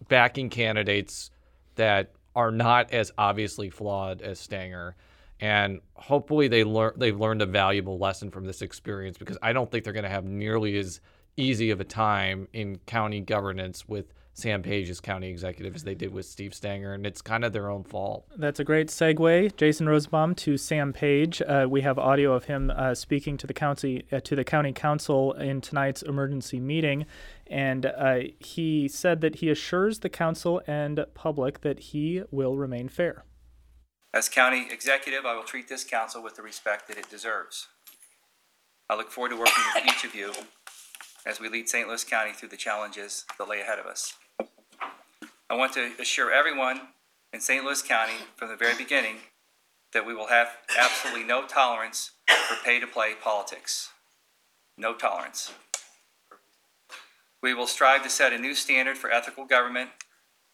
backing 0.07 0.49
candidates 0.49 1.31
that 1.75 2.11
are 2.35 2.51
not 2.51 2.91
as 2.91 3.11
obviously 3.17 3.69
flawed 3.69 4.21
as 4.21 4.39
Stenger. 4.39 4.95
And 5.39 5.81
hopefully 5.95 6.47
they 6.47 6.63
learn 6.63 6.93
they've 6.97 7.19
learned 7.19 7.41
a 7.41 7.45
valuable 7.45 7.97
lesson 7.97 8.31
from 8.31 8.45
this 8.45 8.61
experience 8.61 9.17
because 9.17 9.37
I 9.41 9.53
don't 9.53 9.69
think 9.69 9.83
they're 9.83 9.93
going 9.93 10.03
to 10.03 10.09
have 10.09 10.25
nearly 10.25 10.77
as 10.77 11.01
easy 11.35 11.71
of 11.71 11.81
a 11.81 11.83
time 11.83 12.47
in 12.53 12.77
county 12.85 13.19
governance 13.19 13.87
with 13.87 14.13
Sam 14.35 14.63
Page 14.63 14.89
as 14.89 14.99
county 14.99 15.29
executive 15.29 15.75
as 15.75 15.83
they 15.83 15.93
did 15.93 16.11
with 16.11 16.25
Steve 16.25 16.53
Stenger, 16.53 16.93
and 16.93 17.05
it's 17.05 17.21
kind 17.21 17.45
of 17.45 17.53
their 17.53 17.69
own 17.69 17.83
fault. 17.83 18.25
That's 18.35 18.59
a 18.59 18.63
great 18.63 18.87
segue, 18.87 19.55
Jason 19.55 19.87
Rosenbaum 19.87 20.33
to 20.35 20.57
Sam 20.57 20.91
Page. 20.91 21.41
Uh, 21.41 21.67
we 21.69 21.81
have 21.81 21.99
audio 21.99 22.33
of 22.33 22.45
him 22.45 22.71
uh, 22.75 22.95
speaking 22.95 23.37
to 23.37 23.47
the 23.47 23.53
county 23.53 24.05
uh, 24.11 24.19
to 24.21 24.35
the 24.35 24.43
county 24.43 24.73
council 24.73 25.33
in 25.33 25.61
tonight's 25.61 26.01
emergency 26.01 26.59
meeting, 26.59 27.05
and 27.45 27.85
uh, 27.85 28.19
he 28.39 28.87
said 28.87 29.21
that 29.21 29.35
he 29.35 29.49
assures 29.49 29.99
the 29.99 30.09
council 30.09 30.61
and 30.65 31.05
public 31.13 31.61
that 31.61 31.79
he 31.79 32.23
will 32.31 32.57
remain 32.57 32.89
fair. 32.89 33.25
As 34.15 34.29
county 34.29 34.67
executive, 34.71 35.25
I 35.25 35.35
will 35.35 35.43
treat 35.43 35.67
this 35.67 35.83
council 35.83 36.23
with 36.23 36.35
the 36.35 36.43
respect 36.43 36.87
that 36.87 36.97
it 36.97 37.09
deserves. 37.09 37.67
I 38.89 38.95
look 38.95 39.11
forward 39.11 39.29
to 39.29 39.37
working 39.37 39.63
with 39.75 39.85
each 39.85 40.03
of 40.03 40.15
you 40.15 40.33
as 41.25 41.39
we 41.39 41.49
lead 41.49 41.69
St. 41.69 41.87
Louis 41.87 42.03
County 42.03 42.33
through 42.33 42.49
the 42.49 42.57
challenges 42.57 43.25
that 43.37 43.47
lay 43.47 43.61
ahead 43.61 43.79
of 43.79 43.85
us. 43.85 44.13
I 45.53 45.55
want 45.55 45.73
to 45.73 45.91
assure 45.99 46.31
everyone 46.31 46.81
in 47.31 47.39
St. 47.39 47.63
Louis 47.63 47.83
County 47.83 48.15
from 48.35 48.49
the 48.49 48.55
very 48.55 48.75
beginning 48.75 49.17
that 49.93 50.03
we 50.03 50.15
will 50.15 50.25
have 50.25 50.47
absolutely 50.79 51.23
no 51.23 51.45
tolerance 51.45 52.09
for 52.27 52.55
pay-to-play 52.65 53.13
politics. 53.21 53.91
No 54.79 54.95
tolerance. 54.95 55.53
We 57.43 57.53
will 57.53 57.67
strive 57.67 58.01
to 58.01 58.09
set 58.09 58.33
a 58.33 58.39
new 58.39 58.55
standard 58.55 58.97
for 58.97 59.11
ethical 59.11 59.45
government, 59.45 59.91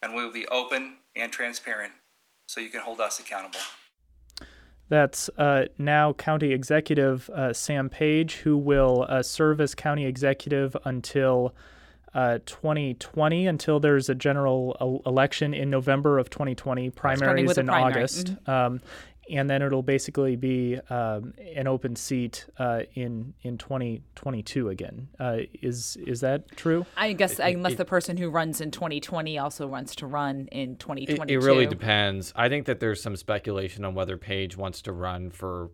and 0.02 0.14
we 0.14 0.22
will 0.22 0.34
be 0.34 0.46
open 0.48 0.96
and 1.16 1.32
transparent 1.32 1.94
so 2.46 2.60
you 2.60 2.68
can 2.68 2.82
hold 2.82 3.00
us 3.00 3.18
accountable. 3.18 3.60
That's 4.90 5.30
uh, 5.38 5.68
now 5.78 6.12
County 6.12 6.52
Executive 6.52 7.30
uh, 7.30 7.54
Sam 7.54 7.88
Page, 7.88 8.34
who 8.34 8.58
will 8.58 9.06
uh, 9.08 9.22
serve 9.22 9.62
as 9.62 9.74
County 9.74 10.04
Executive 10.04 10.76
until 10.84 11.54
uh, 12.14 12.38
2020 12.46 13.46
until 13.46 13.80
there's 13.80 14.08
a 14.08 14.14
general 14.14 14.76
el- 14.80 15.02
election 15.06 15.54
in 15.54 15.70
November 15.70 16.18
of 16.18 16.30
2020, 16.30 16.90
primaries 16.90 17.56
in 17.56 17.66
primary. 17.66 17.92
August. 17.92 18.26
Mm-hmm. 18.28 18.50
Um, 18.50 18.80
and 19.30 19.48
then 19.48 19.62
it'll 19.62 19.82
basically 19.82 20.34
be 20.34 20.78
um, 20.90 21.34
an 21.54 21.68
open 21.68 21.94
seat 21.94 22.46
uh, 22.58 22.80
in 22.94 23.32
in 23.42 23.58
2022 23.58 24.68
again. 24.68 25.08
Uh, 25.18 25.38
is 25.62 25.96
is 26.04 26.20
that 26.20 26.50
true? 26.56 26.84
I 26.96 27.12
guess 27.12 27.38
unless 27.38 27.76
the 27.76 27.84
person 27.84 28.16
who 28.16 28.28
runs 28.28 28.60
in 28.60 28.70
2020 28.70 29.38
also 29.38 29.66
wants 29.66 29.94
to 29.96 30.06
run 30.06 30.48
in 30.50 30.72
It, 30.72 30.80
2022. 30.80 31.32
it 31.32 31.44
really 31.44 31.66
depends. 31.66 32.32
I 32.34 32.48
think 32.48 32.66
that 32.66 32.80
there's 32.80 33.00
some 33.00 33.14
speculation 33.16 33.84
on 33.84 33.94
whether 33.94 34.16
Page 34.16 34.56
wants 34.56 34.82
to 34.82 34.92
run 34.92 35.30
for 35.30 35.70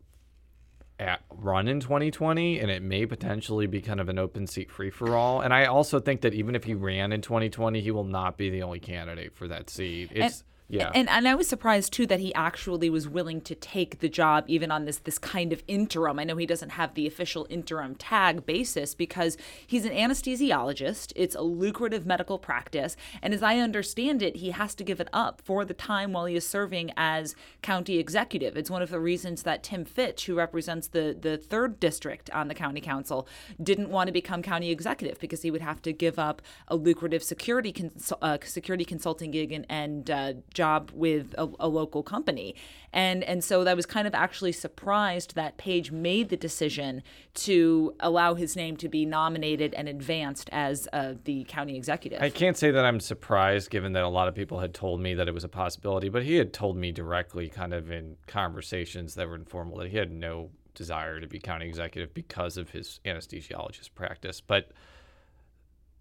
at 0.98 1.22
run 1.30 1.68
in 1.68 1.80
2020, 1.80 2.58
and 2.58 2.70
it 2.70 2.82
may 2.82 3.06
potentially 3.06 3.66
be 3.66 3.80
kind 3.82 4.00
of 4.00 4.08
an 4.08 4.18
open 4.18 4.46
seat 4.46 4.70
free 4.70 4.90
for 4.90 5.16
all. 5.16 5.40
And 5.40 5.52
I 5.52 5.66
also 5.66 6.00
think 6.00 6.22
that 6.22 6.34
even 6.34 6.54
if 6.54 6.64
he 6.64 6.74
ran 6.74 7.12
in 7.12 7.20
2020, 7.20 7.80
he 7.80 7.90
will 7.90 8.04
not 8.04 8.36
be 8.36 8.50
the 8.50 8.62
only 8.62 8.80
candidate 8.80 9.34
for 9.34 9.48
that 9.48 9.68
seat. 9.68 10.10
It's 10.14 10.44
yeah. 10.68 10.90
And 10.94 11.08
and 11.08 11.28
I 11.28 11.34
was 11.34 11.46
surprised 11.46 11.92
too 11.92 12.06
that 12.06 12.18
he 12.18 12.34
actually 12.34 12.90
was 12.90 13.08
willing 13.08 13.40
to 13.42 13.54
take 13.54 14.00
the 14.00 14.08
job 14.08 14.44
even 14.48 14.70
on 14.70 14.84
this 14.84 14.98
this 14.98 15.18
kind 15.18 15.52
of 15.52 15.62
interim. 15.68 16.18
I 16.18 16.24
know 16.24 16.36
he 16.36 16.46
doesn't 16.46 16.70
have 16.70 16.94
the 16.94 17.06
official 17.06 17.46
interim 17.48 17.94
tag 17.94 18.44
basis 18.44 18.94
because 18.94 19.36
he's 19.64 19.84
an 19.84 19.92
anesthesiologist. 19.92 21.12
It's 21.14 21.36
a 21.36 21.42
lucrative 21.42 22.04
medical 22.04 22.38
practice, 22.38 22.96
and 23.22 23.32
as 23.32 23.42
I 23.42 23.58
understand 23.58 24.22
it, 24.22 24.36
he 24.36 24.50
has 24.50 24.74
to 24.76 24.84
give 24.84 25.00
it 25.00 25.08
up 25.12 25.40
for 25.44 25.64
the 25.64 25.74
time 25.74 26.12
while 26.12 26.24
he 26.24 26.34
is 26.34 26.46
serving 26.46 26.90
as 26.96 27.36
county 27.62 27.98
executive. 27.98 28.56
It's 28.56 28.70
one 28.70 28.82
of 28.82 28.90
the 28.90 29.00
reasons 29.00 29.44
that 29.44 29.62
Tim 29.62 29.84
Fitch, 29.84 30.26
who 30.26 30.34
represents 30.34 30.88
the 30.88 31.16
the 31.18 31.36
third 31.38 31.78
district 31.78 32.28
on 32.30 32.48
the 32.48 32.54
county 32.54 32.80
council, 32.80 33.28
didn't 33.62 33.90
want 33.90 34.08
to 34.08 34.12
become 34.12 34.42
county 34.42 34.72
executive 34.72 35.20
because 35.20 35.42
he 35.42 35.50
would 35.52 35.62
have 35.62 35.80
to 35.82 35.92
give 35.92 36.18
up 36.18 36.42
a 36.66 36.74
lucrative 36.74 37.22
security 37.22 37.72
cons- 37.72 38.12
uh, 38.20 38.38
security 38.42 38.84
consulting 38.84 39.30
gig 39.30 39.52
and, 39.52 39.64
and 39.68 40.10
uh, 40.10 40.32
job 40.56 40.90
with 40.94 41.34
a, 41.38 41.48
a, 41.60 41.68
local 41.68 42.02
company. 42.02 42.56
And 42.92 43.22
and 43.24 43.44
so 43.44 43.64
I 43.66 43.74
was 43.74 43.86
kind 43.86 44.06
of 44.06 44.14
actually 44.14 44.52
surprised 44.52 45.34
that 45.34 45.58
Page 45.58 45.92
made 45.92 46.30
the 46.30 46.36
decision 46.36 47.02
to 47.34 47.94
allow 48.00 48.34
his 48.34 48.56
name 48.56 48.76
to 48.78 48.88
be 48.88 49.04
nominated 49.04 49.74
and 49.74 49.88
advanced 49.88 50.48
as 50.50 50.88
uh, 50.92 51.14
the 51.24 51.44
county 51.44 51.76
executive. 51.76 52.20
I 52.22 52.30
can't 52.30 52.56
say 52.56 52.70
that 52.70 52.84
I'm 52.84 52.98
surprised 52.98 53.70
given 53.70 53.92
that 53.92 54.02
a 54.02 54.08
lot 54.08 54.26
of 54.26 54.34
people 54.34 54.58
had 54.60 54.72
told 54.72 55.00
me 55.00 55.14
that 55.14 55.28
it 55.28 55.34
was 55.34 55.44
a 55.44 55.48
possibility, 55.48 56.08
but 56.08 56.24
he 56.24 56.36
had 56.36 56.52
told 56.52 56.76
me 56.76 56.90
directly 56.90 57.48
kind 57.48 57.74
of 57.74 57.90
in 57.90 58.16
conversations 58.26 59.14
that 59.14 59.28
were 59.28 59.36
informal 59.36 59.78
that 59.78 59.90
he 59.90 59.98
had 59.98 60.10
no 60.10 60.50
desire 60.74 61.20
to 61.20 61.26
be 61.26 61.38
county 61.38 61.66
executive 61.66 62.14
because 62.14 62.56
of 62.56 62.70
his 62.70 63.00
anesthesiologist 63.04 63.94
practice. 63.94 64.40
But 64.40 64.70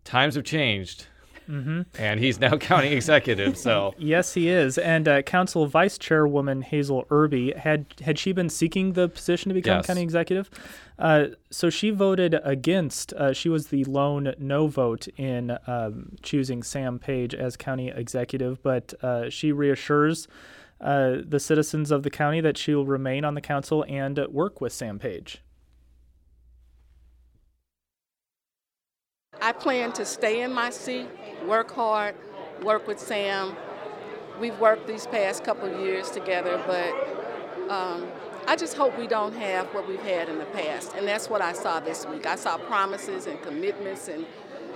times 0.06 0.36
have 0.36 0.46
changed. 0.46 1.08
Mm-hmm. 1.50 1.82
And 2.00 2.20
he's 2.20 2.40
now 2.40 2.58
county 2.72 2.90
executive. 2.94 3.58
So 3.58 3.94
yes, 3.98 4.34
he 4.34 4.50
is. 4.50 4.78
And 4.78 5.08
uh, 5.08 5.22
Council 5.22 5.68
Vice 5.68 5.98
Chairwoman 5.98 6.62
Hazel 6.62 7.06
Erby 7.10 7.56
had 7.56 7.86
had 8.02 8.18
she 8.20 8.32
been 8.32 8.50
seeking 8.50 8.94
the 8.94 9.08
position 9.10 9.50
to 9.50 9.54
become 9.54 9.78
Yes. 9.78 9.88
county 9.88 10.02
executive, 10.02 10.50
uh, 11.00 11.26
so 11.50 11.70
she 11.70 11.90
voted 11.92 12.40
against. 12.44 13.14
Uh, 13.14 13.34
she 13.34 13.50
was 13.50 13.68
the 13.68 13.84
lone 13.86 14.34
no 14.40 14.68
vote 14.68 15.08
in 15.18 15.58
um, 15.68 16.12
choosing 16.24 16.64
Sam 16.64 17.00
Page 17.00 17.34
as 17.36 17.56
county 17.58 17.90
executive, 17.90 18.62
but 18.64 18.94
uh, 19.04 19.30
she 19.30 19.52
reassures. 19.52 20.28
Uh, 20.82 21.22
the 21.26 21.40
citizens 21.40 21.90
of 21.90 22.04
the 22.04 22.10
county 22.10 22.42
that 22.42 22.58
she 22.58 22.76
will 22.76 22.86
remain 22.86 23.24
on 23.24 23.34
the 23.34 23.40
council 23.42 23.86
and 23.88 24.20
uh, 24.20 24.28
work 24.30 24.60
with 24.60 24.74
Sam 24.74 25.00
Page. 25.00 25.42
I 29.41 29.52
plan 29.52 29.91
to 29.93 30.06
stay 30.06 30.41
in 30.41 30.54
my 30.54 30.69
seat, 30.69 31.08
work 31.48 31.71
hard, 31.71 32.15
work 32.63 32.88
with 32.88 33.00
Sam. 33.00 33.56
We've 34.39 34.58
worked 34.60 34.88
these 34.88 35.08
past 35.08 35.43
couple 35.43 35.69
years 35.82 36.10
together, 36.12 36.62
but 36.65 37.69
um, 37.69 38.08
I 38.48 38.56
just 38.56 38.76
hope 38.76 38.98
we 38.98 39.08
don't 39.08 39.34
have 39.34 39.67
what 39.74 39.88
we've 39.88 40.02
had 40.02 40.30
in 40.30 40.38
the 40.38 40.45
past. 40.45 40.93
And 40.95 41.08
that's 41.08 41.30
what 41.30 41.41
I 41.41 41.54
saw 41.54 41.80
this 41.80 42.06
week. 42.06 42.26
I 42.26 42.36
saw 42.36 42.58
promises 42.58 43.28
and 43.28 43.41
commitments, 43.41 44.08
and 44.08 44.26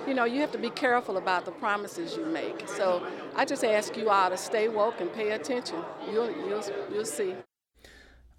you 0.08 0.14
know, 0.14 0.26
you 0.26 0.42
have 0.42 0.52
to 0.54 0.58
be 0.58 0.70
careful 0.70 1.18
about 1.18 1.46
the 1.46 1.52
promises 1.52 2.16
you 2.16 2.26
make. 2.26 2.68
So 2.68 3.06
I 3.36 3.46
just 3.46 3.64
ask 3.64 3.96
you 3.98 4.10
all 4.10 4.30
to 4.30 4.38
stay 4.38 4.68
woke 4.68 5.02
and 5.02 5.12
pay 5.14 5.32
attention. 5.32 5.84
You'll, 6.12 6.32
you'll, 6.32 6.64
you'll 6.92 7.06
see. 7.06 7.36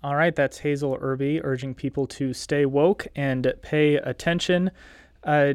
All 0.02 0.16
right, 0.16 0.34
that's 0.34 0.58
Hazel 0.58 0.96
Erby 0.98 1.40
urging 1.44 1.74
people 1.74 2.06
to 2.06 2.32
stay 2.32 2.64
woke 2.64 3.06
and 3.14 3.52
pay 3.60 3.96
attention. 3.96 4.70
Uh, 5.22 5.54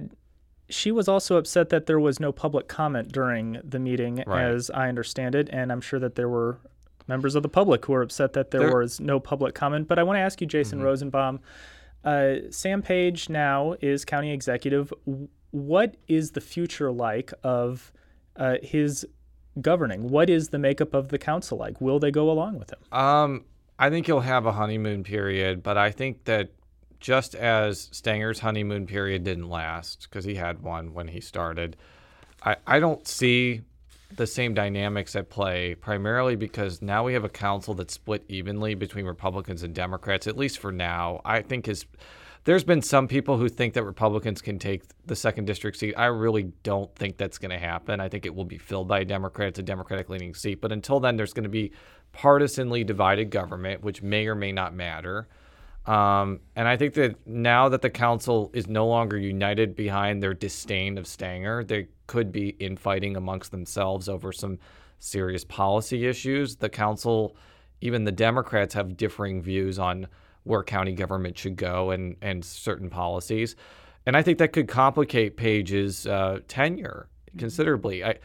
she 0.70 0.92
was 0.92 1.08
also 1.08 1.38
upset 1.38 1.70
that 1.70 1.86
there 1.86 2.00
was 2.00 2.20
no 2.20 2.32
public 2.32 2.68
comment 2.68 3.12
during 3.12 3.60
the 3.64 3.80
meeting, 3.80 4.24
Right. 4.26 4.44
as 4.44 4.70
I 4.72 4.90
understand 4.90 5.36
it, 5.36 5.50
and 5.52 5.72
I'm 5.72 5.82
sure 5.82 6.00
that 6.00 6.16
there 6.16 6.30
were 6.30 6.58
members 7.08 7.36
of 7.36 7.44
the 7.44 7.50
public 7.50 7.86
who 7.86 7.94
were 7.94 8.02
upset 8.02 8.34
that 8.34 8.52
there, 8.52 8.62
There- 8.62 8.78
was 8.80 9.00
no 9.00 9.20
public 9.20 9.54
comment. 9.54 9.88
But 9.88 10.00
I 10.00 10.04
want 10.04 10.18
to 10.18 10.22
ask 10.22 10.42
you, 10.42 10.48
Jason 10.48 10.82
Rosenbaum. 10.82 11.40
Uh, 12.04 12.36
Sam 12.52 12.82
Page 12.82 13.30
now 13.30 13.76
is 13.82 14.06
county 14.06 14.32
executive. 14.32 14.92
What 15.52 15.96
is 16.08 16.32
the 16.32 16.42
future 16.42 16.92
like 16.92 17.32
of 17.44 17.92
uh, 18.36 18.58
his 18.62 19.08
governing? 19.62 20.10
What 20.10 20.30
is 20.30 20.50
the 20.50 20.60
makeup 20.60 20.94
of 20.94 21.10
the 21.10 21.18
council 21.18 21.58
like? 21.58 21.80
Will 21.80 22.00
they 22.00 22.12
go 22.12 22.30
along 22.30 22.60
with 22.60 22.72
him? 22.72 22.80
Um, 22.92 23.46
I 23.80 23.90
think 23.90 24.06
he'll 24.08 24.20
have 24.22 24.46
a 24.46 24.52
honeymoon 24.52 25.04
period, 25.04 25.64
but 25.64 25.78
I 25.78 25.92
think 25.92 26.26
that 26.26 26.50
just 27.00 27.36
as 27.36 27.90
Stenger's 27.92 28.40
honeymoon 28.40 28.88
period 28.88 29.24
didn't 29.24 29.50
last 29.50 30.08
because 30.10 30.26
he 30.26 30.36
had 30.36 30.62
one 30.62 30.94
when 30.94 31.08
he 31.08 31.22
started, 31.22 31.78
I, 32.44 32.58
I 32.66 32.80
don't 32.80 33.08
see 33.08 33.62
the 34.16 34.28
same 34.28 34.54
dynamics 34.54 35.16
at 35.16 35.30
play, 35.30 35.76
primarily 35.76 36.36
because 36.36 36.82
now 36.82 37.04
we 37.04 37.14
have 37.14 37.24
a 37.24 37.30
council 37.30 37.74
that's 37.74 37.94
split 37.94 38.24
evenly 38.30 38.76
between 38.76 39.06
Republicans 39.06 39.64
and 39.64 39.74
Democrats, 39.74 40.28
at 40.28 40.38
least 40.38 40.60
for 40.60 40.72
now. 40.72 41.22
I 41.26 41.42
think 41.42 41.66
his 41.66 41.86
there's 42.46 42.64
been 42.64 42.84
some 42.84 43.08
people 43.08 43.38
who 43.38 43.50
think 43.50 43.74
that 43.74 43.84
Republicans 43.84 44.40
can 44.40 44.60
take 44.60 44.84
the 45.08 45.16
second 45.16 45.46
district 45.46 45.78
seat. 45.78 45.96
I 45.98 46.06
really 46.06 46.44
don't 46.62 46.96
think 46.96 47.18
that's 47.18 47.40
going 47.40 47.50
to 47.50 47.58
happen. 47.58 48.00
I 48.00 48.08
think 48.08 48.28
it 48.28 48.36
will 48.36 48.46
be 48.46 48.60
filled 48.60 48.88
by 48.88 49.00
a 49.00 49.06
Democrat. 49.06 49.50
It's 49.50 49.60
a 49.60 49.64
Democratic 49.64 50.10
leaning 50.10 50.36
seat. 50.36 50.62
But 50.62 50.72
until 50.72 51.00
then, 51.00 51.18
there's 51.18 51.34
going 51.34 51.46
to 51.46 51.50
be 51.50 51.72
partisanly 52.12 52.84
divided 52.84 53.32
government, 53.32 53.84
which 53.84 54.04
may 54.04 54.28
or 54.28 54.36
may 54.36 54.52
not 54.52 54.76
matter. 54.76 55.28
Um, 55.86 56.40
and 56.56 56.68
I 56.68 56.78
think 56.78 56.96
that 56.96 57.28
now 57.28 57.70
that 57.70 57.82
the 57.82 57.90
council 57.90 58.50
is 58.54 58.68
no 58.68 58.88
longer 58.88 59.18
united 59.18 59.76
behind 59.76 60.22
their 60.22 60.34
disdain 60.34 60.98
of 60.98 61.06
Stenger, 61.06 61.64
there 61.64 61.88
could 62.08 62.32
be 62.32 62.50
infighting 62.60 63.16
amongst 63.16 63.52
themselves 63.52 64.10
over 64.10 64.32
some 64.32 64.58
serious 65.00 65.44
policy 65.44 66.08
issues. 66.08 66.56
The 66.56 66.70
council, 66.70 67.36
even 67.82 68.04
the 68.04 68.12
Democrats, 68.12 68.74
have 68.74 68.98
differing 68.98 69.42
views 69.42 69.78
on 69.78 70.08
where 70.44 70.64
county 70.64 70.94
government 70.94 71.38
should 71.38 71.56
go 71.56 71.92
and, 71.92 72.16
and 72.22 72.44
certain 72.44 72.90
policies. 72.90 73.56
And 74.06 74.16
I 74.16 74.22
think 74.22 74.38
that 74.40 74.54
could 74.54 74.68
complicate 74.68 75.38
Page's 75.38 76.08
uh, 76.08 76.40
tenure 76.48 77.10
considerably. 77.38 78.04
I, 78.04 78.10
I, 78.10 78.18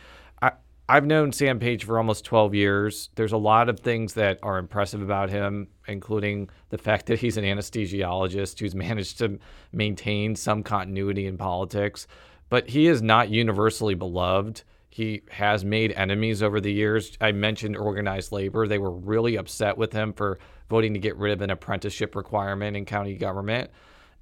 I've 0.90 1.06
known 1.06 1.30
Sam 1.30 1.60
Page 1.60 1.84
for 1.84 1.98
almost 1.98 2.24
12 2.24 2.52
years. 2.52 3.10
There's 3.14 3.30
a 3.30 3.36
lot 3.36 3.68
of 3.68 3.78
things 3.78 4.14
that 4.14 4.40
are 4.42 4.58
impressive 4.58 5.00
about 5.00 5.30
him, 5.30 5.68
including 5.86 6.50
the 6.70 6.78
fact 6.78 7.06
that 7.06 7.20
he's 7.20 7.36
an 7.36 7.44
anesthesiologist 7.44 8.58
who's 8.58 8.74
managed 8.88 9.18
to 9.18 9.38
maintain 9.70 10.34
some 10.34 10.64
continuity 10.64 11.26
in 11.26 11.38
politics. 11.38 12.08
But 12.48 12.68
he 12.68 12.88
is 12.88 13.02
not 13.02 13.28
universally 13.28 13.94
beloved. 13.94 14.64
He 14.88 15.22
has 15.30 15.64
made 15.64 15.92
enemies 15.92 16.42
over 16.42 16.60
the 16.60 16.72
years. 16.72 17.16
I 17.20 17.30
mentioned 17.30 17.76
organized 17.76 18.32
labor. 18.32 18.66
They 18.66 18.78
were 18.78 18.90
really 18.90 19.36
upset 19.36 19.78
with 19.78 19.92
him 19.92 20.12
for 20.12 20.40
voting 20.68 20.94
to 20.94 20.98
get 20.98 21.16
rid 21.16 21.34
of 21.34 21.40
an 21.40 21.50
apprenticeship 21.50 22.16
requirement 22.16 22.76
in 22.76 22.84
county 22.84 23.14
government. 23.14 23.70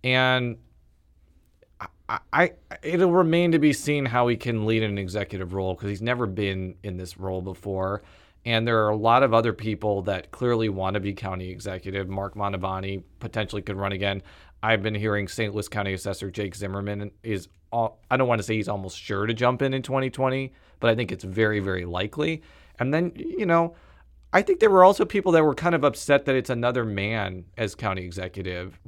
And 0.05 0.59
I, 2.09 2.53
it'll 2.83 3.13
remain 3.13 3.53
to 3.53 3.59
be 3.59 3.73
seen 3.73 4.07
how 4.07 4.29
he 4.29 4.37
can 4.37 4.65
lead 4.67 4.83
an 4.83 4.97
executive 4.97 5.53
role 5.53 5.75
because 5.75 5.91
he's 5.91 6.03
never 6.03 6.27
been 6.27 6.75
in 6.83 6.97
this 6.97 7.19
role 7.19 7.43
before. 7.43 8.03
And 8.47 8.67
there 8.67 8.83
are 8.85 8.89
a 8.89 8.97
lot 8.97 9.23
of 9.23 9.35
other 9.35 9.53
people 9.53 10.03
that 10.03 10.31
clearly 10.31 10.71
want 10.71 10.95
to 10.95 11.01
be 11.01 11.13
county 11.13 11.51
executive. 11.51 12.09
Mark 12.09 12.35
Mantovani 12.35 13.03
potentially 13.21 13.61
could 13.61 13.77
run 13.77 13.93
again. 13.93 14.23
I've 14.63 14.83
been 14.83 14.95
hearing 14.95 15.29
St. 15.29 15.53
Louis 15.53 15.69
County 15.69 15.93
Assessor 15.93 16.31
Jake 16.31 16.55
Zimmerman 16.55 17.11
is, 17.23 17.49
all, 17.71 18.01
I 18.11 18.17
don't 18.17 18.27
want 18.27 18.39
to 18.39 18.43
say 18.43 18.57
he's 18.57 18.69
almost 18.69 18.99
sure 18.99 19.27
to 19.27 19.35
jump 19.35 19.61
in 19.61 19.75
in 19.75 19.83
2020, 19.83 20.53
but 20.81 20.89
I 20.91 20.95
think 20.95 21.13
it's 21.13 21.25
very, 21.25 21.61
very 21.61 21.85
likely. 21.85 22.43
And 22.79 22.95
then, 22.95 23.13
you 23.15 23.45
know, 23.45 23.75
I 24.33 24.41
think 24.43 24.61
there 24.61 24.71
were 24.71 24.85
also 24.85 25.05
people 25.05 25.33
that 25.33 25.45
were 25.45 25.55
kind 25.55 25.75
of 25.75 25.85
upset 25.85 26.25
that 26.25 26.35
it's 26.35 26.51
another 26.51 26.85
man 26.85 27.45
as 27.59 27.75
county 27.75 28.05
executive. 28.05 28.81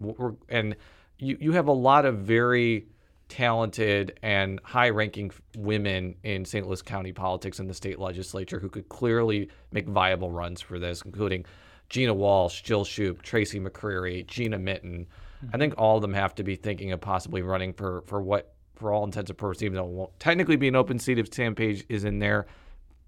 And 0.48 0.74
you, 1.18 1.36
you 1.40 1.52
have 1.52 1.68
a 1.68 1.72
lot 1.72 2.06
of 2.06 2.18
very 2.18 2.86
talented 3.30 4.18
and 4.22 4.60
high 4.64 4.90
ranking 4.90 5.30
women 5.56 6.16
in 6.24 6.44
St. 6.44 6.66
Louis 6.66 6.82
County 6.82 7.12
politics 7.12 7.58
and 7.58 7.70
the 7.70 7.74
state 7.74 7.98
legislature 7.98 8.58
who 8.58 8.68
could 8.68 8.88
clearly 8.90 9.48
make 9.72 9.88
viable 9.88 10.30
runs 10.30 10.60
for 10.60 10.78
this, 10.78 11.00
including 11.02 11.46
Gina 11.88 12.12
Walsh, 12.12 12.60
Jill 12.60 12.84
Schupp, 12.84 13.22
Tracy 13.22 13.58
McCreery, 13.58 14.26
Gina 14.26 14.58
Mitten. 14.58 15.06
I 15.42 15.46
mm-hmm. 15.46 15.58
think 15.58 15.74
all 15.78 15.96
of 15.96 16.02
them 16.02 16.12
have 16.12 16.34
to 16.34 16.42
be 16.42 16.56
thinking 16.56 16.92
of 16.92 17.00
possibly 17.00 17.40
running 17.40 17.72
for, 17.72 18.02
for 18.06 18.20
what 18.20 18.52
for 18.76 18.92
all 18.92 19.04
intents 19.04 19.30
and 19.30 19.38
purposes, 19.38 19.62
even 19.62 19.76
though 19.76 19.84
it 19.84 19.90
won't 19.90 20.18
technically 20.18 20.56
be 20.56 20.66
an 20.66 20.74
open 20.74 20.98
seat 20.98 21.18
if 21.18 21.32
Sam 21.32 21.54
Page 21.54 21.84
is 21.88 22.04
in 22.04 22.18
there, 22.18 22.46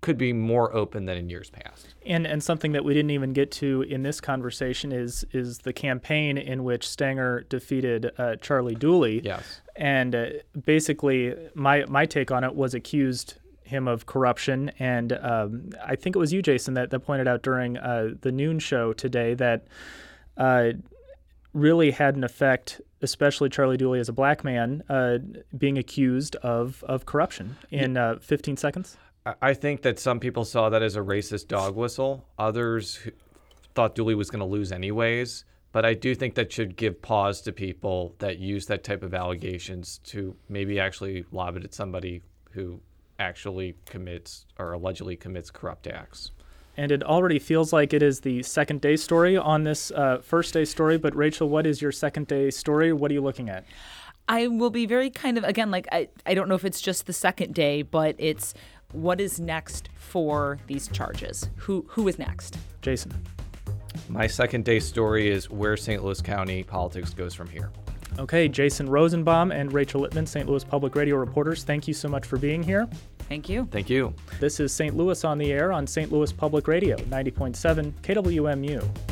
could 0.03 0.19
be 0.19 0.33
more 0.33 0.75
open 0.75 1.07
than 1.07 1.17
in 1.17 1.31
years 1.31 1.49
past. 1.49 1.95
And 2.05 2.27
and 2.27 2.43
something 2.43 2.73
that 2.73 2.85
we 2.85 2.93
didn't 2.93 3.13
even 3.13 3.33
get 3.33 3.51
to 3.53 3.83
in 3.83 4.03
this 4.03 4.21
conversation 4.21 4.93
is 4.93 5.25
is 5.33 5.59
the 5.59 5.73
campaign 5.73 6.37
in 6.37 6.65
which 6.65 6.87
Stenger 6.87 7.47
defeated 7.49 8.11
uh, 8.19 8.37
Charlie 8.37 8.75
Dooley. 8.75 9.23
Yes. 9.25 9.63
And 9.77 10.15
uh, 10.15 10.27
basically, 10.67 11.35
my 11.55 11.87
my 11.87 12.05
take 12.05 12.31
on 12.31 12.45
it 12.45 12.55
was 12.55 12.75
accused 12.75 13.35
him 13.63 13.89
of 13.89 14.05
corruption, 14.05 14.71
and 14.79 15.15
um, 15.15 15.71
I 15.83 15.97
think 15.97 16.15
it 16.15 16.19
was 16.19 16.31
you, 16.31 16.43
Jason, 16.43 16.75
that, 16.75 16.91
that 16.91 17.01
pointed 17.01 17.27
out 17.27 17.43
during 17.43 17.79
uh, 17.79 18.11
the 18.21 18.31
noon 18.31 18.59
show 18.59 18.93
today 18.93 19.33
that 19.35 19.67
uh, 20.37 20.73
really 21.55 21.93
had 21.93 22.15
an 22.15 22.23
effect, 22.23 22.83
especially 23.01 23.49
Charlie 23.49 23.79
Dooley 23.79 23.99
as 23.99 24.11
a 24.11 24.13
black 24.13 24.45
man, 24.45 24.83
uh, 24.91 25.19
being 25.57 25.79
accused 25.79 26.37
of 26.37 26.85
of 26.89 27.07
corruption 27.07 27.57
in 27.71 27.97
uh, 27.97 28.17
15 28.21 28.57
seconds. 28.57 28.99
I 29.25 29.55
think 29.55 29.83
that 29.83 29.99
some 29.99 30.19
people 30.19 30.45
saw 30.45 30.69
that 30.71 30.83
as 30.83 30.97
a 30.97 31.01
racist 31.01 31.49
dog 31.49 31.77
whistle. 31.77 32.27
Others 32.39 32.99
thought 33.75 33.95
Dooley 33.95 34.15
was 34.15 34.31
going 34.31 34.41
to 34.41 34.47
lose 34.47 34.73
anyways. 34.73 35.45
But 35.71 35.87
I 35.87 35.95
do 35.95 36.15
think 36.15 36.35
that 36.35 36.53
should 36.53 36.77
give 36.77 37.01
pause 37.01 37.41
to 37.43 37.53
people 37.53 38.15
that 38.19 38.39
use 38.39 38.67
that 38.67 38.85
type 38.85 39.03
of 39.03 39.15
allegations 39.15 39.99
to 40.05 40.37
maybe 40.49 40.79
actually 40.79 41.25
lob 41.33 41.57
it 41.57 41.65
at 41.65 41.73
somebody 41.73 42.23
who 42.51 42.81
actually 43.19 43.77
commits 43.87 44.45
or 44.59 44.73
allegedly 44.73 45.17
commits 45.17 45.51
corrupt 45.51 45.87
acts. 45.87 46.33
And 46.77 46.91
it 46.91 47.03
already 47.03 47.39
feels 47.39 47.73
like 47.73 47.93
it 47.93 48.03
is 48.03 48.21
the 48.21 48.43
second 48.43 48.81
day 48.81 48.97
story 48.97 49.37
on 49.37 49.65
this 49.65 49.91
uh, 49.93 50.19
first 50.23 50.53
day 50.53 50.65
story. 50.65 50.99
But 50.99 51.15
Rachel, 51.15 51.49
what 51.49 51.67
is 51.67 51.81
your 51.81 51.93
second 51.93 52.27
day 52.27 52.51
story? 52.51 52.93
What 52.93 53.11
are 53.11 53.15
you 53.15 53.23
looking 53.23 53.49
at? 53.49 53.65
I 54.29 54.47
will 54.49 54.71
be 54.71 54.87
very 54.87 55.11
kind 55.11 55.37
of, 55.37 55.45
again, 55.45 55.71
like, 55.71 55.87
I, 55.91 56.09
I 56.25 56.35
don't 56.35 56.49
know 56.49 56.55
if 56.55 56.65
it's 56.65 56.81
just 56.81 57.07
the 57.07 57.13
second 57.13 57.55
day, 57.55 57.83
but 57.83 58.15
it's 58.19 58.55
what 58.93 59.21
is 59.21 59.41
next 59.41 59.89
for 59.95 60.59
these 60.67 60.89
charges? 60.89 61.49
Who 61.57 61.85
Who 61.89 62.09
is 62.09 62.19
next? 62.19 62.59
Jason. 62.81 63.13
My 64.09 64.27
second 64.27 64.65
day 64.65 64.81
story 64.81 65.31
is 65.31 65.51
where 65.51 65.77
St. 65.77 66.03
Louis 66.03 66.21
County 66.21 66.63
politics 66.63 67.15
goes 67.15 67.35
from 67.35 67.49
here. 67.49 67.71
Okay, 68.19 68.47
Jason 68.49 68.89
Rosenbaum 68.89 69.53
and 69.53 69.73
Rachel 69.73 70.03
Lippman, 70.03 70.27
St. 70.27 70.47
Louis 70.47 70.65
Public 70.65 70.95
Radio 70.95 71.17
reporters, 71.17 71.65
thank 71.65 71.89
you 71.89 71.95
so 71.95 72.09
much 72.09 72.27
for 72.27 72.37
being 72.37 72.63
here. 72.63 72.87
Thank 73.29 73.49
you. 73.49 73.67
Thank 73.71 73.89
you. 73.89 74.13
This 74.41 74.61
is 74.61 74.73
St. 74.73 74.95
Louis 74.95 75.25
on 75.25 75.39
the 75.39 75.51
Air 75.51 75.73
on 75.73 75.87
St. 75.87 76.13
Louis 76.13 76.31
Public 76.31 76.69
Radio, 76.69 76.97
90.7 76.97 77.93
KWMU. 78.03 79.12